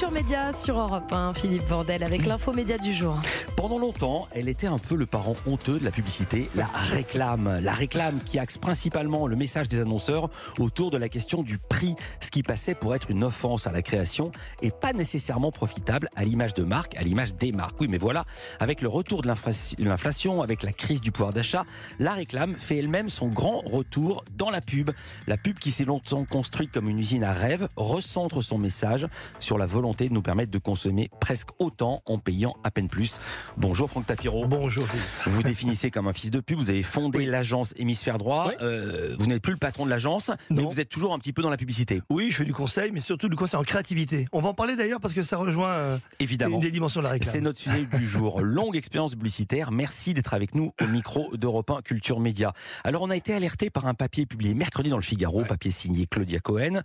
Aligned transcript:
Culture 0.00 0.14
Média 0.14 0.50
sur 0.54 0.80
Europe 0.80 1.12
1, 1.12 1.34
Philippe 1.34 1.68
Bordel 1.68 2.02
avec 2.02 2.24
l'info 2.24 2.54
média 2.54 2.78
du 2.78 2.94
jour. 2.94 3.20
Pendant 3.54 3.78
longtemps, 3.78 4.28
elle 4.30 4.48
était 4.48 4.66
un 4.66 4.78
peu 4.78 4.94
le 4.94 5.04
parent 5.04 5.36
honteux 5.46 5.78
de 5.78 5.84
la 5.84 5.90
publicité, 5.90 6.48
la 6.54 6.64
réclame. 6.64 7.60
La 7.60 7.74
réclame 7.74 8.20
qui 8.24 8.38
axe 8.38 8.56
principalement 8.56 9.26
le 9.26 9.36
message 9.36 9.68
des 9.68 9.78
annonceurs 9.78 10.30
autour 10.58 10.90
de 10.90 10.96
la 10.96 11.10
question 11.10 11.42
du 11.42 11.58
prix, 11.58 11.96
ce 12.20 12.30
qui 12.30 12.42
passait 12.42 12.74
pour 12.74 12.94
être 12.94 13.10
une 13.10 13.22
offense 13.22 13.66
à 13.66 13.72
la 13.72 13.82
création 13.82 14.32
et 14.62 14.70
pas 14.70 14.94
nécessairement 14.94 15.52
profitable 15.52 16.08
à 16.16 16.24
l'image 16.24 16.54
de 16.54 16.62
marque, 16.62 16.96
à 16.96 17.02
l'image 17.02 17.34
des 17.34 17.52
marques. 17.52 17.78
Oui, 17.78 17.88
mais 17.90 17.98
voilà, 17.98 18.24
avec 18.58 18.80
le 18.80 18.88
retour 18.88 19.20
de 19.20 19.28
l'inflation, 19.28 20.40
avec 20.40 20.62
la 20.62 20.72
crise 20.72 21.02
du 21.02 21.12
pouvoir 21.12 21.34
d'achat, 21.34 21.66
la 21.98 22.12
réclame 22.12 22.54
fait 22.56 22.78
elle-même 22.78 23.10
son 23.10 23.28
grand 23.28 23.58
retour 23.66 24.24
dans 24.38 24.48
la 24.48 24.62
pub. 24.62 24.92
La 25.26 25.36
pub 25.36 25.58
qui 25.58 25.70
s'est 25.70 25.84
longtemps 25.84 26.24
construite 26.24 26.72
comme 26.72 26.88
une 26.88 26.98
usine 26.98 27.22
à 27.22 27.34
rêve 27.34 27.68
recentre 27.76 28.40
son 28.40 28.56
message 28.56 29.06
sur 29.40 29.58
la 29.58 29.66
volonté 29.66 29.89
de 29.94 30.14
nous 30.14 30.22
permettre 30.22 30.50
de 30.50 30.58
consommer 30.58 31.10
presque 31.20 31.48
autant 31.58 32.02
en 32.06 32.18
payant 32.18 32.56
à 32.64 32.70
peine 32.70 32.88
plus. 32.88 33.18
Bonjour 33.56 33.90
Franck 33.90 34.06
Tapiro. 34.06 34.46
Bonjour. 34.46 34.86
Vous 35.24 35.32
vous 35.32 35.42
définissez 35.50 35.90
comme 35.90 36.06
un 36.08 36.12
fils 36.12 36.30
de 36.30 36.40
pub, 36.40 36.58
vous 36.58 36.70
avez 36.70 36.82
fondé 36.82 37.26
l'agence 37.26 37.74
Hémisphère 37.76 38.18
Droit. 38.18 38.52
Euh, 38.60 39.16
vous 39.18 39.26
n'êtes 39.26 39.42
plus 39.42 39.52
le 39.52 39.58
patron 39.58 39.84
de 39.84 39.90
l'agence, 39.90 40.30
mais 40.50 40.62
vous 40.62 40.80
êtes 40.80 40.88
toujours 40.88 41.12
un 41.12 41.18
petit 41.18 41.32
peu 41.32 41.42
dans 41.42 41.50
la 41.50 41.56
publicité. 41.56 42.02
Oui, 42.08 42.28
je 42.30 42.36
fais 42.38 42.44
du 42.44 42.52
conseil, 42.52 42.92
mais 42.92 43.00
surtout 43.00 43.28
du 43.28 43.36
conseil 43.36 43.58
en 43.58 43.64
créativité. 43.64 44.26
On 44.32 44.40
va 44.40 44.50
en 44.50 44.54
parler 44.54 44.76
d'ailleurs 44.76 45.00
parce 45.00 45.14
que 45.14 45.22
ça 45.22 45.36
rejoint 45.36 45.72
euh, 45.72 45.98
Évidemment. 46.18 46.56
une 46.56 46.62
des 46.62 46.70
dimensions 46.70 47.00
de 47.00 47.04
la 47.06 47.12
réclame. 47.12 47.32
C'est 47.32 47.40
notre 47.40 47.58
sujet 47.58 47.86
du 47.92 48.06
jour. 48.06 48.40
Longue 48.42 48.76
expérience 48.76 49.14
publicitaire. 49.14 49.70
Merci 49.72 50.14
d'être 50.14 50.34
avec 50.34 50.54
nous 50.54 50.72
au 50.80 50.86
micro 50.86 51.36
d'Europe 51.36 51.70
1 51.70 51.82
Culture 51.82 52.20
Média. 52.20 52.52
Alors 52.84 53.02
on 53.02 53.10
a 53.10 53.16
été 53.16 53.34
alerté 53.34 53.70
par 53.70 53.86
un 53.86 53.94
papier 53.94 54.26
publié 54.26 54.54
mercredi 54.54 54.90
dans 54.90 54.96
le 54.96 55.02
Figaro, 55.02 55.44
papier 55.44 55.70
signé 55.70 56.06
Claudia 56.06 56.38
Cohen. 56.40 56.82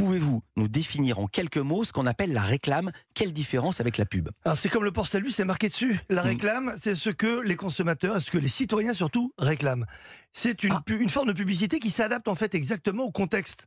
Pouvez-vous 0.00 0.42
nous 0.56 0.66
définir 0.66 1.18
en 1.18 1.26
quelques 1.26 1.58
mots 1.58 1.84
ce 1.84 1.92
qu'on 1.92 2.06
appelle 2.06 2.32
la 2.32 2.40
réclame? 2.40 2.90
Quelle 3.12 3.34
différence 3.34 3.82
avec 3.82 3.98
la 3.98 4.06
pub? 4.06 4.30
C'est 4.54 4.70
comme 4.70 4.84
le 4.84 4.92
port-salut, 4.92 5.30
c'est 5.30 5.44
marqué 5.44 5.68
dessus. 5.68 6.00
La 6.08 6.22
mm. 6.22 6.26
réclame, 6.26 6.72
c'est 6.78 6.94
ce 6.94 7.10
que 7.10 7.40
les 7.40 7.54
consommateurs, 7.54 8.18
ce 8.18 8.30
que 8.30 8.38
les 8.38 8.48
citoyens 8.48 8.94
surtout 8.94 9.34
réclament. 9.36 9.84
C'est 10.32 10.64
une, 10.64 10.72
ah. 10.72 10.82
une 10.88 11.10
forme 11.10 11.28
de 11.28 11.34
publicité 11.34 11.80
qui 11.80 11.90
s'adapte 11.90 12.28
en 12.28 12.34
fait 12.34 12.54
exactement 12.54 13.04
au 13.04 13.10
contexte 13.12 13.66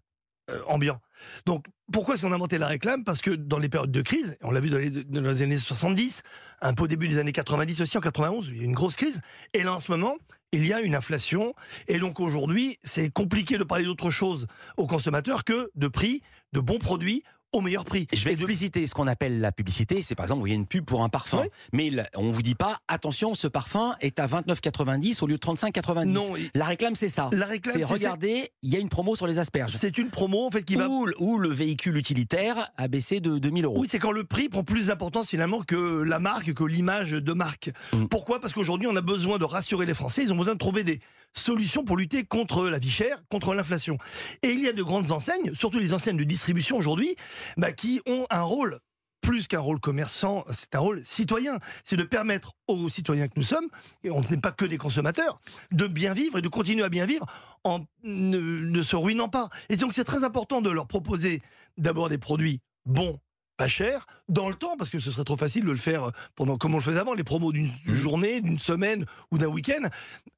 euh, 0.49 0.59
ambiant. 0.65 0.99
Donc, 1.45 1.67
pourquoi 1.91 2.15
est-ce 2.15 2.23
qu'on 2.23 2.31
a 2.31 2.35
inventé 2.35 2.57
la 2.57 2.65
réclame? 2.65 3.03
Parce 3.03 3.21
que 3.21 3.29
dans 3.29 3.59
les 3.59 3.69
périodes 3.69 3.91
de 3.91 4.01
crise, 4.01 4.35
on 4.41 4.49
l'a 4.49 4.59
vu 4.59 4.71
dans 4.71 4.79
les, 4.79 5.41
années 5.43 5.59
70, 5.59 6.23
un 6.61 6.73
peu 6.73 6.85
au 6.85 6.87
début 6.87 7.07
des 7.07 7.19
années 7.19 7.31
90 7.31 7.79
aussi, 7.81 7.95
en 7.95 8.01
91, 8.01 8.47
il 8.47 8.57
y 8.57 8.59
a 8.59 8.63
eu 8.63 8.65
une 8.65 8.73
grosse 8.73 8.95
crise. 8.95 9.21
Et 9.53 9.61
là, 9.61 9.75
en 9.75 9.79
ce 9.79 9.91
moment, 9.91 10.15
il 10.53 10.65
y 10.65 10.71
a 10.71 10.79
une 10.81 10.95
inflation. 10.95 11.53
Et 11.87 11.97
donc 11.97 12.19
aujourd'hui, 12.19 12.77
c'est 12.83 13.09
compliqué 13.09 13.57
de 13.57 13.63
parler 13.63 13.83
d'autre 13.83 14.09
chose 14.09 14.47
aux 14.77 14.87
consommateurs 14.87 15.43
que 15.43 15.69
de 15.75 15.87
prix, 15.87 16.21
de 16.53 16.59
bons 16.61 16.79
produits 16.79 17.23
au 17.53 17.61
meilleur 17.61 17.85
prix. 17.85 18.07
Je 18.13 18.25
vais 18.25 18.31
expliciter 18.31 18.85
ce 18.87 18.93
qu'on 18.93 19.07
appelle 19.07 19.39
la 19.39 19.51
publicité. 19.51 20.01
C'est 20.01 20.15
par 20.15 20.25
exemple, 20.25 20.39
vous 20.39 20.43
voyez 20.43 20.55
une 20.55 20.65
pub 20.65 20.85
pour 20.85 21.03
un 21.03 21.09
parfum, 21.09 21.43
mais 21.71 21.91
on 22.15 22.31
vous 22.31 22.41
dit 22.41 22.55
pas, 22.55 22.79
attention, 22.87 23.33
ce 23.33 23.47
parfum 23.47 23.95
est 24.01 24.19
à 24.19 24.27
29,90 24.27 25.23
au 25.23 25.27
lieu 25.27 25.37
de 25.37 25.45
35,90. 25.45 26.05
Non, 26.05 26.23
la 26.55 26.65
réclame, 26.65 26.95
c'est 26.95 27.09
ça. 27.09 27.29
La 27.31 27.45
réclame, 27.45 27.77
c'est 27.77 27.83
regardez, 27.83 28.51
il 28.61 28.71
y 28.71 28.75
a 28.75 28.79
une 28.79 28.89
promo 28.89 29.15
sur 29.15 29.27
les 29.27 29.39
asperges. 29.39 29.73
C'est 29.73 29.97
une 29.97 30.09
promo 30.09 30.45
en 30.45 30.49
fait 30.49 30.63
qui 30.63 30.75
va 30.75 30.87
ou 30.89 31.37
le 31.37 31.49
véhicule 31.49 31.97
utilitaire 31.97 32.71
a 32.77 32.87
baissé 32.87 33.19
de 33.19 33.37
2000 33.37 33.65
euros. 33.65 33.79
Oui, 33.79 33.87
c'est 33.89 33.99
quand 33.99 34.11
le 34.11 34.23
prix 34.23 34.49
prend 34.49 34.63
plus 34.63 34.87
d'importance 34.87 35.29
finalement 35.29 35.61
que 35.61 36.01
la 36.01 36.19
marque, 36.19 36.53
que 36.53 36.63
l'image 36.63 37.11
de 37.11 37.33
marque. 37.33 37.71
Mm. 37.93 38.05
Pourquoi? 38.05 38.39
Parce 38.39 38.53
qu'aujourd'hui, 38.53 38.87
on 38.87 38.95
a 38.95 39.01
besoin 39.01 39.37
de 39.37 39.45
rassurer 39.45 39.85
les 39.85 39.93
Français. 39.93 40.23
Ils 40.23 40.33
ont 40.33 40.37
besoin 40.37 40.53
de 40.53 40.59
trouver 40.59 40.83
des 40.83 40.99
solutions 41.33 41.83
pour 41.83 41.97
lutter 41.97 42.23
contre 42.23 42.67
la 42.67 42.79
vie 42.79 42.89
chère, 42.89 43.21
contre 43.29 43.53
l'inflation. 43.53 43.97
Et 44.41 44.49
il 44.49 44.61
y 44.61 44.67
a 44.67 44.73
de 44.73 44.83
grandes 44.83 45.11
enseignes, 45.11 45.53
surtout 45.53 45.79
les 45.79 45.93
enseignes 45.93 46.17
de 46.17 46.23
distribution 46.23 46.77
aujourd'hui, 46.77 47.15
bah, 47.57 47.71
qui 47.71 48.01
ont 48.05 48.25
un 48.29 48.41
rôle 48.41 48.79
plus 49.21 49.47
qu'un 49.47 49.61
rôle 49.61 49.79
commerçant, 49.79 50.43
c'est 50.51 50.75
un 50.75 50.79
rôle 50.79 51.03
citoyen. 51.03 51.57
C'est 51.85 51.95
de 51.95 52.03
permettre 52.03 52.53
aux 52.67 52.89
citoyens 52.89 53.27
que 53.27 53.33
nous 53.37 53.43
sommes, 53.43 53.67
et 54.03 54.11
on 54.11 54.21
n'est 54.21 54.37
pas 54.37 54.51
que 54.51 54.65
des 54.65 54.77
consommateurs, 54.77 55.39
de 55.71 55.87
bien 55.87 56.13
vivre 56.13 56.37
et 56.37 56.41
de 56.41 56.49
continuer 56.49 56.83
à 56.83 56.89
bien 56.89 57.05
vivre 57.05 57.25
en 57.63 57.85
ne 58.03 58.81
se 58.81 58.95
ruinant 58.95 59.29
pas. 59.29 59.49
Et 59.69 59.77
donc 59.77 59.93
c'est 59.93 60.03
très 60.03 60.25
important 60.25 60.61
de 60.61 60.69
leur 60.69 60.87
proposer 60.87 61.41
d'abord 61.77 62.09
des 62.09 62.17
produits 62.17 62.59
bons 62.85 63.17
pas 63.55 63.67
cher, 63.67 64.07
dans 64.29 64.47
le 64.47 64.55
temps, 64.55 64.75
parce 64.77 64.89
que 64.89 64.99
ce 64.99 65.11
serait 65.11 65.23
trop 65.23 65.35
facile 65.35 65.63
de 65.63 65.69
le 65.69 65.75
faire 65.75 66.11
pendant, 66.35 66.57
comme 66.57 66.73
on 66.73 66.77
le 66.77 66.83
faisait 66.83 66.99
avant, 66.99 67.13
les 67.13 67.23
promos 67.23 67.51
d'une 67.51 67.67
mmh. 67.67 67.93
journée, 67.93 68.41
d'une 68.41 68.59
semaine 68.59 69.05
ou 69.31 69.37
d'un 69.37 69.47
week-end. 69.47 69.87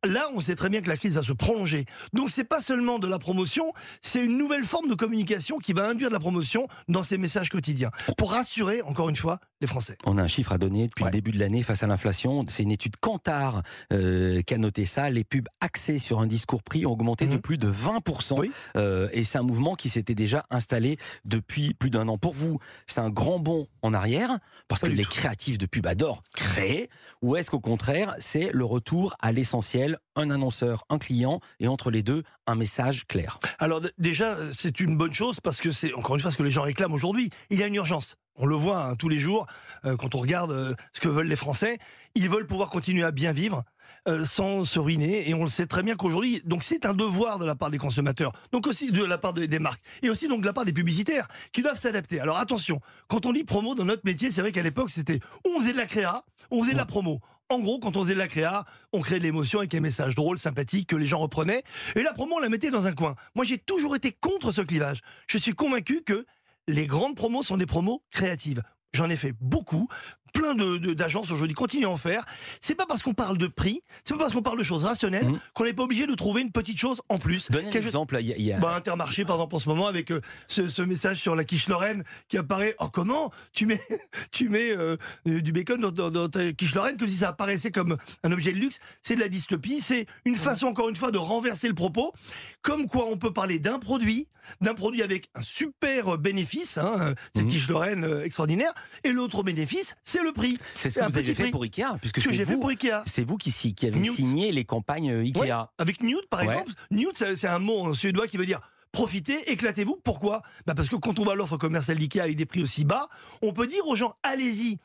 Là, 0.03 0.27
on 0.33 0.41
sait 0.41 0.55
très 0.55 0.69
bien 0.69 0.81
que 0.81 0.89
la 0.89 0.97
crise 0.97 1.15
va 1.15 1.23
se 1.23 1.33
prolonger. 1.33 1.85
Donc, 2.13 2.29
c'est 2.29 2.43
pas 2.43 2.61
seulement 2.61 2.99
de 2.99 3.07
la 3.07 3.19
promotion, 3.19 3.73
c'est 4.01 4.23
une 4.23 4.37
nouvelle 4.37 4.63
forme 4.63 4.87
de 4.87 4.95
communication 4.95 5.59
qui 5.59 5.73
va 5.73 5.87
induire 5.87 6.09
de 6.09 6.13
la 6.13 6.19
promotion 6.19 6.67
dans 6.87 7.03
ces 7.03 7.17
messages 7.17 7.49
quotidiens. 7.49 7.91
Pour 8.17 8.31
rassurer, 8.31 8.81
encore 8.81 9.09
une 9.09 9.15
fois, 9.15 9.39
les 9.61 9.67
Français. 9.67 9.97
On 10.05 10.17
a 10.17 10.23
un 10.23 10.27
chiffre 10.27 10.51
à 10.51 10.57
donner 10.57 10.87
depuis 10.87 11.05
le 11.05 11.11
début 11.11 11.31
de 11.31 11.39
l'année 11.39 11.63
face 11.63 11.83
à 11.83 11.87
l'inflation. 11.87 12.43
C'est 12.47 12.63
une 12.63 12.71
étude 12.71 12.97
Kantar 12.97 13.63
euh, 13.93 14.41
qui 14.41 14.53
a 14.53 14.57
noté 14.57 14.85
ça. 14.85 15.09
Les 15.09 15.23
pubs 15.23 15.47
axées 15.61 15.99
sur 15.99 16.19
un 16.19 16.27
discours 16.27 16.61
prix 16.61 16.85
ont 16.85 16.91
augmenté 16.91 17.25
de 17.25 17.35
mmh. 17.35 17.41
plus 17.41 17.57
de 17.57 17.71
20%. 17.71 18.49
Euh, 18.75 19.09
et 19.13 19.23
c'est 19.23 19.37
un 19.37 19.43
mouvement 19.43 19.75
qui 19.75 19.89
s'était 19.89 20.15
déjà 20.15 20.45
installé 20.49 20.97
depuis 21.23 21.73
plus 21.73 21.89
d'un 21.89 22.07
an. 22.07 22.17
Pour 22.17 22.33
vous, 22.33 22.59
c'est 22.87 22.99
un 22.99 23.09
grand 23.09 23.39
bond 23.39 23.67
en 23.85 23.93
arrière 23.93 24.39
parce 24.67 24.81
que 24.81 24.87
les 24.87 25.05
créatifs 25.05 25.57
de 25.57 25.65
pub 25.65 25.85
adorent 25.87 26.23
créer 26.35 26.89
ou 27.21 27.35
est-ce 27.35 27.49
qu'au 27.51 27.59
contraire 27.59 28.15
c'est 28.19 28.49
le 28.51 28.65
retour 28.65 29.15
à 29.21 29.31
l'essentiel 29.31 29.97
un 30.15 30.29
annonceur 30.29 30.83
un 30.89 30.97
client 30.97 31.39
et 31.59 31.67
entre 31.67 31.91
les 31.91 32.03
deux 32.03 32.23
un 32.47 32.55
message 32.55 33.05
clair? 33.07 33.39
Alors 33.59 33.81
déjà 33.97 34.37
c'est 34.51 34.79
une 34.79 34.97
bonne 34.97 35.13
chose 35.13 35.39
parce 35.39 35.61
que 35.61 35.71
c'est 35.71 35.93
encore 35.93 36.15
une 36.15 36.21
fois 36.21 36.31
ce 36.31 36.37
que 36.37 36.43
les 36.43 36.49
gens 36.49 36.63
réclament 36.63 36.93
aujourd'hui. 36.93 37.29
Il 37.49 37.59
y 37.59 37.63
a 37.63 37.67
une 37.67 37.75
urgence. 37.75 38.15
On 38.37 38.45
le 38.45 38.55
voit 38.55 38.83
hein, 38.83 38.95
tous 38.95 39.07
les 39.07 39.17
jours 39.17 39.47
euh, 39.85 39.95
quand 39.95 40.13
on 40.15 40.19
regarde 40.19 40.51
euh, 40.51 40.75
ce 40.91 40.99
que 40.99 41.07
veulent 41.07 41.27
les 41.27 41.37
Français. 41.37 41.77
Ils 42.15 42.29
veulent 42.29 42.47
pouvoir 42.47 42.69
continuer 42.69 43.03
à 43.03 43.11
bien 43.11 43.31
vivre 43.31 43.63
euh, 44.07 44.23
sans 44.23 44.65
se 44.65 44.79
ruiner. 44.79 45.29
Et 45.29 45.33
on 45.33 45.43
le 45.43 45.49
sait 45.49 45.67
très 45.67 45.83
bien 45.83 45.95
qu'aujourd'hui, 45.95 46.41
donc 46.45 46.63
c'est 46.63 46.85
un 46.85 46.93
devoir 46.93 47.39
de 47.39 47.45
la 47.45 47.55
part 47.55 47.69
des 47.69 47.77
consommateurs, 47.77 48.31
donc 48.51 48.67
aussi 48.67 48.91
de 48.91 49.03
la 49.03 49.17
part 49.17 49.33
des 49.33 49.59
marques, 49.59 49.81
et 50.03 50.09
aussi 50.09 50.27
donc 50.27 50.41
de 50.41 50.45
la 50.45 50.53
part 50.53 50.65
des 50.65 50.73
publicitaires 50.73 51.27
qui 51.51 51.61
doivent 51.61 51.77
s'adapter. 51.77 52.19
Alors 52.19 52.37
attention, 52.37 52.81
quand 53.07 53.25
on 53.25 53.33
dit 53.33 53.43
promo 53.43 53.75
dans 53.75 53.85
notre 53.85 54.03
métier, 54.05 54.31
c'est 54.31 54.41
vrai 54.41 54.51
qu'à 54.51 54.63
l'époque 54.63 54.89
c'était 54.89 55.19
on 55.45 55.59
faisait 55.59 55.73
de 55.73 55.77
la 55.77 55.85
créa, 55.85 56.23
on 56.51 56.61
faisait 56.61 56.73
de 56.73 56.77
la 56.77 56.85
promo. 56.85 57.19
En 57.49 57.59
gros, 57.59 57.77
quand 57.79 57.95
on 57.95 58.03
faisait 58.03 58.15
de 58.15 58.19
la 58.19 58.27
créa, 58.27 58.65
on 58.91 59.01
créait 59.01 59.19
de 59.19 59.23
l'émotion 59.23 59.59
avec 59.59 59.75
un 59.75 59.79
message 59.79 60.15
drôle, 60.15 60.39
sympathique, 60.39 60.89
que 60.89 60.95
les 60.95 61.05
gens 61.05 61.19
reprenaient. 61.19 61.63
Et 61.95 62.01
la 62.01 62.11
promo, 62.11 62.37
on 62.37 62.39
la 62.39 62.49
mettait 62.49 62.71
dans 62.71 62.87
un 62.87 62.93
coin. 62.93 63.15
Moi, 63.35 63.45
j'ai 63.45 63.59
toujours 63.59 63.95
été 63.95 64.11
contre 64.11 64.51
ce 64.51 64.61
clivage. 64.61 65.01
Je 65.27 65.37
suis 65.37 65.53
convaincu 65.53 66.01
que 66.01 66.25
les 66.67 66.87
grandes 66.87 67.15
promos 67.15 67.43
sont 67.43 67.57
des 67.57 67.67
promos 67.67 68.01
créatives. 68.09 68.63
J'en 68.93 69.09
ai 69.11 69.15
fait 69.15 69.33
beaucoup. 69.39 69.87
Plein 70.35 70.53
d'agences 70.53 71.29
de, 71.29 71.33
aujourd'hui 71.33 71.55
continuent 71.55 71.85
à 71.85 71.89
en 71.89 71.97
faire. 71.97 72.25
C'est 72.59 72.75
pas 72.75 72.85
parce 72.85 73.01
qu'on 73.01 73.13
parle 73.13 73.37
de 73.37 73.47
prix, 73.47 73.81
c'est 74.03 74.13
pas 74.13 74.19
parce 74.19 74.33
qu'on 74.33 74.41
parle 74.41 74.57
de 74.57 74.63
choses 74.63 74.83
rationnelles 74.83 75.25
mmh. 75.25 75.39
qu'on 75.53 75.63
n'est 75.63 75.73
pas 75.73 75.83
obligé 75.83 76.05
de 76.05 76.13
trouver 76.13 76.41
une 76.41 76.51
petite 76.51 76.77
chose 76.77 77.01
en 77.09 77.17
plus. 77.17 77.49
Donnez 77.49 77.69
un 77.69 77.71
exemple. 77.71 78.17
Il 78.19 78.41
y 78.41 78.51
a... 78.51 78.59
Bah, 78.59 78.75
Intermarché, 78.75 79.23
par 79.23 79.37
exemple, 79.37 79.55
en 79.55 79.59
ce 79.59 79.69
moment, 79.69 79.87
avec 79.87 80.11
euh, 80.11 80.19
ce, 80.47 80.81
message 80.81 81.21
sur 81.21 81.35
la 81.35 81.45
quiche 81.45 81.69
Lorraine 81.69 82.03
qui 82.27 82.37
apparaît. 82.37 82.75
Oh, 82.79 82.89
comment 82.91 83.31
Tu 83.53 83.65
mets, 83.65 83.81
tu 84.31 84.49
mets 84.49 84.75
euh, 84.75 84.97
du 85.25 85.51
bacon 85.51 85.79
dans, 85.79 86.29
ta 86.29 86.51
quiche 86.51 86.75
Lorraine 86.75 86.97
comme 86.97 87.07
si 87.07 87.15
ça 87.15 87.29
apparaissait 87.29 87.71
comme 87.71 87.97
un 88.23 88.31
objet 88.31 88.51
de 88.51 88.57
luxe. 88.57 88.79
C'est 89.01 89.15
de 89.15 89.21
la 89.21 89.29
dystopie. 89.29 89.79
C'est 89.79 90.05
une 90.25 90.33
mmh. 90.33 90.37
façon, 90.37 90.67
encore 90.67 90.89
une 90.89 90.95
fois, 90.95 91.11
de 91.11 91.17
renverser 91.17 91.67
le 91.69 91.73
propos. 91.73 92.13
Comme 92.61 92.87
quoi, 92.87 93.07
on 93.09 93.17
peut 93.17 93.31
parler 93.31 93.59
d'un 93.59 93.79
produit, 93.79 94.27
d'un 94.59 94.73
produit 94.73 95.01
avec 95.01 95.29
un 95.33 95.41
super 95.41 96.17
bénéfice, 96.17 96.77
hein, 96.77 97.15
cette 97.33 97.45
mmh. 97.45 97.49
quiche 97.49 97.69
Lorraine 97.69 98.03
euh, 98.03 98.23
extraordinaire, 98.23 98.73
et 99.03 99.11
l'autre 99.11 99.43
bénéfice, 99.43 99.95
c'est 100.03 100.23
le 100.25 100.33
prix. 100.33 100.59
C'est 100.75 100.89
ce 100.89 100.99
que 100.99 101.05
vous 101.05 101.17
avez 101.17 101.33
fait 101.35 101.51
pour 101.51 101.63
Ikea, 101.63 101.97
puisque 102.01 102.21
c'est 102.21 102.43
vous, 102.43 102.59
pour 102.59 102.69
Ikea. 102.69 103.03
C'est 103.05 103.23
vous 103.23 103.37
qui, 103.37 103.51
qui 103.73 103.87
avez 103.87 104.03
signé 104.03 104.51
les 104.51 104.65
campagnes 104.65 105.11
euh, 105.11 105.21
Ikea. 105.21 105.69
avec 105.77 106.01
Newt, 106.01 106.27
par 106.29 106.41
exemple. 106.41 106.71
Newt, 106.91 107.15
c'est 107.15 107.47
un 107.47 107.59
mot 107.59 107.79
en 107.79 107.93
suédois 107.93 108.27
qui 108.27 108.37
veut 108.37 108.45
dire 108.45 108.61
profitez, 108.91 109.51
éclatez-vous. 109.51 109.99
Pourquoi? 110.03 110.41
Bah 110.65 110.73
Parce 110.73 110.87
que 110.87 110.95
quand 110.95 111.19
on 111.19 111.23
voit 111.23 111.35
l'offre 111.35 111.57
commerciale 111.57 111.97
d'IKEA 111.97 112.23
avec 112.23 112.37
des 112.37 112.45
prix 112.45 112.61
aussi 112.61 112.85
bas, 112.85 113.09
on 113.41 113.51
peut 113.51 113.67
dire 113.67 113.85
aux 113.87 113.95
gens 113.95 114.15
allez-y, 114.23 114.79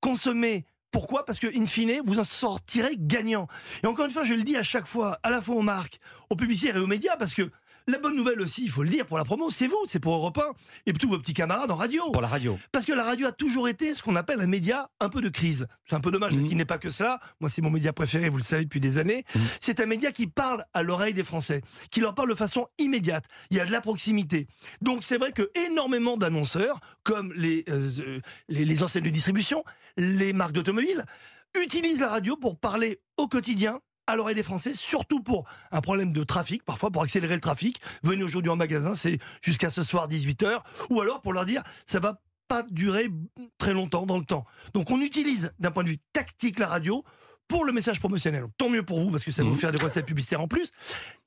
consommez. 0.00 0.66
Pourquoi? 0.90 1.24
Parce 1.24 1.38
que, 1.38 1.46
in 1.46 1.64
fine, 1.64 2.02
vous 2.04 2.18
en 2.18 2.24
sortirez 2.24 2.96
gagnant. 2.98 3.48
Et 3.82 3.86
encore 3.86 4.04
une 4.04 4.10
fois, 4.10 4.24
je 4.24 4.34
le 4.34 4.42
dis 4.42 4.56
à 4.56 4.62
chaque 4.62 4.86
fois, 4.86 5.18
à 5.22 5.30
la 5.30 5.40
fois 5.40 5.54
aux 5.56 5.62
marques, 5.62 5.98
aux 6.28 6.36
publicitaires 6.36 6.76
et 6.76 6.80
aux 6.80 6.86
médias, 6.86 7.16
parce 7.16 7.32
que 7.32 7.50
la 7.86 7.98
bonne 7.98 8.16
nouvelle 8.16 8.40
aussi, 8.40 8.62
il 8.64 8.70
faut 8.70 8.82
le 8.82 8.88
dire, 8.88 9.06
pour 9.06 9.18
la 9.18 9.24
promo, 9.24 9.50
c'est 9.50 9.66
vous, 9.66 9.82
c'est 9.86 10.00
pour 10.00 10.14
Europe 10.14 10.38
1 10.38 10.42
et 10.86 10.92
tous 10.92 11.08
vos 11.08 11.18
petits 11.18 11.34
camarades 11.34 11.70
en 11.70 11.76
radio. 11.76 12.10
Pour 12.12 12.22
la 12.22 12.28
radio. 12.28 12.58
Parce 12.70 12.86
que 12.86 12.92
la 12.92 13.04
radio 13.04 13.26
a 13.26 13.32
toujours 13.32 13.68
été 13.68 13.94
ce 13.94 14.02
qu'on 14.02 14.16
appelle 14.16 14.40
un 14.40 14.46
média 14.46 14.90
un 15.00 15.08
peu 15.08 15.20
de 15.20 15.28
crise. 15.28 15.66
C'est 15.88 15.96
un 15.96 16.00
peu 16.00 16.10
dommage, 16.10 16.30
parce 16.30 16.42
mhm. 16.42 16.48
qu'il 16.48 16.56
n'est 16.56 16.64
pas 16.64 16.78
que 16.78 16.90
cela. 16.90 17.20
Moi, 17.40 17.50
c'est 17.50 17.62
mon 17.62 17.70
média 17.70 17.92
préféré, 17.92 18.28
vous 18.28 18.38
le 18.38 18.42
savez 18.42 18.64
depuis 18.64 18.80
des 18.80 18.98
années. 18.98 19.24
Mhm. 19.34 19.42
C'est 19.60 19.80
un 19.80 19.86
média 19.86 20.12
qui 20.12 20.26
parle 20.26 20.64
à 20.72 20.82
l'oreille 20.82 21.14
des 21.14 21.24
Français, 21.24 21.62
qui 21.90 22.00
leur 22.00 22.14
parle 22.14 22.30
de 22.30 22.34
façon 22.34 22.68
immédiate. 22.78 23.24
Il 23.50 23.56
y 23.56 23.60
a 23.60 23.64
de 23.64 23.72
la 23.72 23.80
proximité. 23.80 24.46
Donc, 24.80 25.02
c'est 25.02 25.18
vrai 25.18 25.32
que 25.32 25.50
énormément 25.66 26.16
d'annonceurs, 26.16 26.80
comme 27.02 27.32
les, 27.34 27.64
euh, 27.68 28.20
les, 28.48 28.64
les 28.64 28.82
enseignes 28.82 29.04
de 29.04 29.10
distribution, 29.10 29.64
les 29.96 30.32
marques 30.32 30.52
d'automobile, 30.52 31.04
utilisent 31.60 32.00
la 32.00 32.08
radio 32.08 32.36
pour 32.36 32.58
parler 32.58 33.00
au 33.16 33.28
quotidien 33.28 33.80
à 34.06 34.16
l'oreille 34.16 34.34
des 34.34 34.42
Français, 34.42 34.74
surtout 34.74 35.22
pour 35.22 35.44
un 35.70 35.80
problème 35.80 36.12
de 36.12 36.24
trafic, 36.24 36.64
parfois 36.64 36.90
pour 36.90 37.02
accélérer 37.02 37.34
le 37.34 37.40
trafic. 37.40 37.80
Venez 38.02 38.22
aujourd'hui 38.22 38.50
en 38.50 38.56
magasin, 38.56 38.94
c'est 38.94 39.18
jusqu'à 39.40 39.70
ce 39.70 39.82
soir 39.82 40.08
18h, 40.08 40.60
ou 40.90 41.00
alors 41.00 41.20
pour 41.20 41.32
leur 41.32 41.46
dire, 41.46 41.62
ça 41.86 42.00
va 42.00 42.20
pas 42.48 42.64
durer 42.64 43.08
très 43.58 43.72
longtemps 43.72 44.06
dans 44.06 44.18
le 44.18 44.24
temps. 44.24 44.44
Donc 44.74 44.90
on 44.90 45.00
utilise 45.00 45.52
d'un 45.58 45.70
point 45.70 45.84
de 45.84 45.90
vue 45.90 46.00
tactique 46.12 46.58
la 46.58 46.66
radio 46.66 47.04
pour 47.48 47.64
le 47.64 47.72
message 47.72 48.00
promotionnel. 48.00 48.46
Tant 48.56 48.68
mieux 48.70 48.82
pour 48.82 48.98
vous, 49.00 49.10
parce 49.10 49.24
que 49.24 49.30
ça 49.30 49.42
va 49.42 49.48
vous 49.48 49.54
Mhm. 49.54 49.60
faire 49.60 49.72
des 49.72 49.82
recettes 49.82 50.06
publicitaires 50.06 50.40
en 50.40 50.48
plus. 50.48 50.70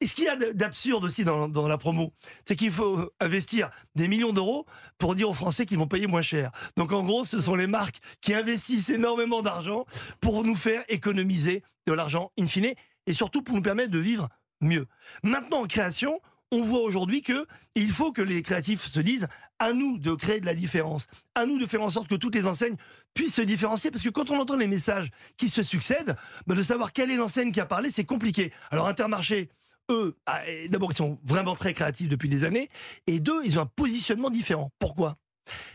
Et 0.01 0.07
ce 0.07 0.15
qu'il 0.15 0.23
y 0.25 0.27
a 0.27 0.35
d'absurde 0.53 1.03
aussi 1.05 1.23
dans, 1.23 1.47
dans 1.47 1.67
la 1.67 1.77
promo, 1.77 2.13
c'est 2.45 2.55
qu'il 2.55 2.71
faut 2.71 3.11
investir 3.19 3.69
des 3.95 4.07
millions 4.07 4.33
d'euros 4.33 4.65
pour 4.97 5.13
dire 5.15 5.29
aux 5.29 5.33
Français 5.33 5.65
qu'ils 5.67 5.77
vont 5.77 5.87
payer 5.87 6.07
moins 6.07 6.23
cher. 6.23 6.51
Donc 6.77 6.91
en 6.93 7.03
gros, 7.03 7.25
ce 7.25 7.39
sont 7.39 7.55
les 7.55 7.67
marques 7.67 7.99
qui 8.21 8.33
investissent 8.33 8.89
énormément 8.89 9.41
d'argent 9.43 9.85
pour 10.19 10.43
nous 10.43 10.55
faire 10.55 10.83
économiser 10.87 11.63
de 11.85 11.93
l'argent 11.93 12.31
in 12.39 12.47
fine, 12.47 12.73
et 13.07 13.13
surtout 13.13 13.43
pour 13.43 13.53
nous 13.55 13.61
permettre 13.61 13.91
de 13.91 13.99
vivre 13.99 14.27
mieux. 14.61 14.87
Maintenant, 15.21 15.61
en 15.61 15.67
création, 15.67 16.19
on 16.55 16.61
voit 16.61 16.81
aujourd'hui 16.81 17.21
que 17.21 17.45
il 17.75 17.89
faut 17.89 18.11
que 18.11 18.21
les 18.21 18.41
créatifs 18.41 18.89
se 18.89 18.99
disent 18.99 19.27
à 19.59 19.73
nous 19.73 19.97
de 19.97 20.13
créer 20.13 20.39
de 20.39 20.45
la 20.45 20.53
différence, 20.53 21.07
à 21.33 21.45
nous 21.45 21.57
de 21.57 21.65
faire 21.65 21.81
en 21.81 21.89
sorte 21.89 22.07
que 22.07 22.15
toutes 22.15 22.35
les 22.35 22.47
enseignes 22.47 22.77
puissent 23.13 23.35
se 23.35 23.41
différencier, 23.41 23.91
parce 23.91 24.03
que 24.03 24.09
quand 24.09 24.31
on 24.31 24.39
entend 24.39 24.55
les 24.55 24.67
messages 24.67 25.09
qui 25.37 25.49
se 25.49 25.63
succèdent, 25.63 26.15
ben, 26.47 26.55
de 26.55 26.61
savoir 26.61 26.93
quelle 26.93 27.11
est 27.11 27.15
l'enseigne 27.15 27.51
qui 27.51 27.59
a 27.59 27.65
parlé, 27.65 27.91
c'est 27.91 28.05
compliqué. 28.05 28.51
Alors 28.71 28.87
Intermarché, 28.87 29.49
eux, 29.89 30.15
ah, 30.25 30.41
d'abord 30.69 30.91
ils 30.91 30.95
sont 30.95 31.19
vraiment 31.23 31.55
très 31.55 31.73
créatifs 31.73 32.09
depuis 32.09 32.29
des 32.29 32.43
années, 32.43 32.69
et 33.07 33.19
deux, 33.19 33.45
ils 33.45 33.59
ont 33.59 33.63
un 33.63 33.65
positionnement 33.65 34.29
différent. 34.29 34.71
Pourquoi? 34.79 35.17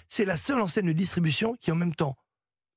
C'est 0.09 0.25
la 0.25 0.37
seule 0.37 0.61
enseigne 0.61 0.87
de 0.87 0.93
distribution 0.93 1.55
qui 1.61 1.71
en 1.71 1.77
même 1.77 1.95
temps, 1.95 2.17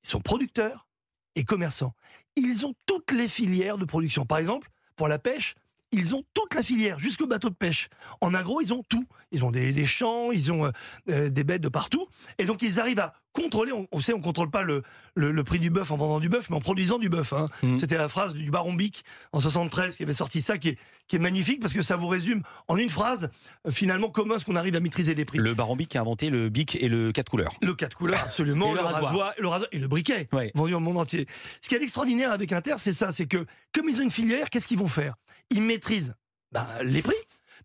ils 0.04 0.10
sont 0.10 0.22
producteurs 0.22 0.88
et 1.36 1.44
commerçants. 1.44 1.94
Ils 2.36 2.66
ont 2.66 2.74
toutes 2.86 3.12
les 3.12 3.28
filières 3.28 3.78
de 3.78 3.86
production. 3.86 4.26
Par 4.26 4.38
exemple, 4.38 4.70
pour 4.96 5.08
la 5.08 5.20
pêche, 5.20 5.56
ils 5.94 6.16
ont 6.16 6.24
toute 6.34 6.56
la 6.56 6.63
filière, 6.63 7.00
jusqu'au 7.00 7.28
bateau 7.28 7.50
de 7.50 7.56
pêche. 7.56 7.88
En 8.19 8.34
agro, 8.34 8.62
ils 8.62 8.74
ont 8.74 8.84
tout. 8.84 9.06
Ils 9.31 9.45
ont 9.45 9.51
des, 9.51 9.86
champs, 9.86 10.31
ils 10.31 10.51
ont 10.51 10.66
euh, 10.66 10.72
euh, 11.10 11.30
des 11.30 11.44
bêtes 11.44 11.62
de 11.62 11.69
partout. 11.69 12.07
Et 12.38 12.45
donc, 12.45 12.62
ils 12.62 12.80
arrivent 12.80 13.00
à 13.00 13.13
contrôler. 13.33 13.71
On, 13.74 13.88
on 13.91 14.00
sait, 14.00 14.13
on 14.13 14.21
contrôle 14.21 14.50
pas 14.50 14.62
le, 14.62 14.83
le, 15.15 15.31
le 15.31 15.44
prix 15.44 15.59
du 15.59 15.69
bœuf 15.69 15.91
en 15.91 15.97
vendant 15.97 16.19
du 16.19 16.30
bœuf, 16.30 16.50
mais 16.50 16.56
en 16.56 16.62
produisant 16.62 16.97
du 17.00 17.09
bœuf. 17.09 17.33
hein. 17.33 17.47
Mhm. 17.63 17.80
C'était 17.80 17.97
la 17.97 18.07
phrase 18.07 18.33
du 18.33 18.50
baron 18.50 18.74
Bic 18.74 19.03
en 19.33 19.39
73 19.39 19.97
qui 19.97 20.03
avait 20.03 20.13
sorti 20.13 20.41
ça, 20.41 20.57
qui 20.57 20.69
est, 20.69 20.77
qui 21.07 21.18
est 21.18 21.19
magnifique 21.19 21.59
parce 21.59 21.74
que 21.74 21.81
ça 21.81 21.95
vous 21.97 22.07
résume 22.07 22.41
en 22.68 22.77
une 22.77 22.89
phrase, 22.89 23.30
euh, 23.68 23.71
finalement, 23.71 24.09
comment 24.09 24.35
est-ce 24.35 24.45
qu'on 24.45 24.56
arrive 24.56 24.75
à 24.75 24.80
maîtriser 24.80 25.13
les 25.15 25.25
prix. 25.25 25.39
Le 25.39 25.53
baron 25.53 25.75
Bic 25.75 25.89
qui 25.89 25.97
a 25.97 26.01
inventé 26.01 26.30
le 26.30 26.50
bic 26.50 26.77
et 26.81 26.88
le 26.88 27.12
4 27.12 27.30
couleurs. 27.30 27.53
Le 27.62 27.74
quatre 27.74 27.97
couleurs, 27.97 28.21
absolument. 28.21 28.68
Et 28.71 28.75
le 28.75 28.80
rasoir. 28.81 29.33
le 29.38 29.47
rasoir 29.47 29.69
et 29.71 29.80
le 29.80 29.88
briquet, 29.88 30.27
Ouais. 30.31 30.51
vendu 30.56 30.71
dans 30.71 30.80
le 30.80 30.85
monde 30.85 30.97
entier. 31.00 31.27
Ce 31.62 31.68
qui 31.69 31.75
est 31.75 31.81
extraordinaire 31.83 32.31
avec 32.31 32.51
Inter, 32.53 32.75
c'est 32.77 32.94
ça, 32.94 33.12
c'est 33.12 33.25
que 33.27 33.45
comme 33.74 33.89
ils 33.89 34.00
ont 34.00 34.03
une 34.03 34.12
filière, 34.12 34.50
qu'est-ce 34.50 34.68
qu'ils 34.68 34.77
vont 34.80 34.88
faire? 34.88 35.15
Ils 35.50 35.62
maîtrisent 35.62 36.13
ben, 36.51 36.68
les 36.83 37.01
prix. 37.01 37.15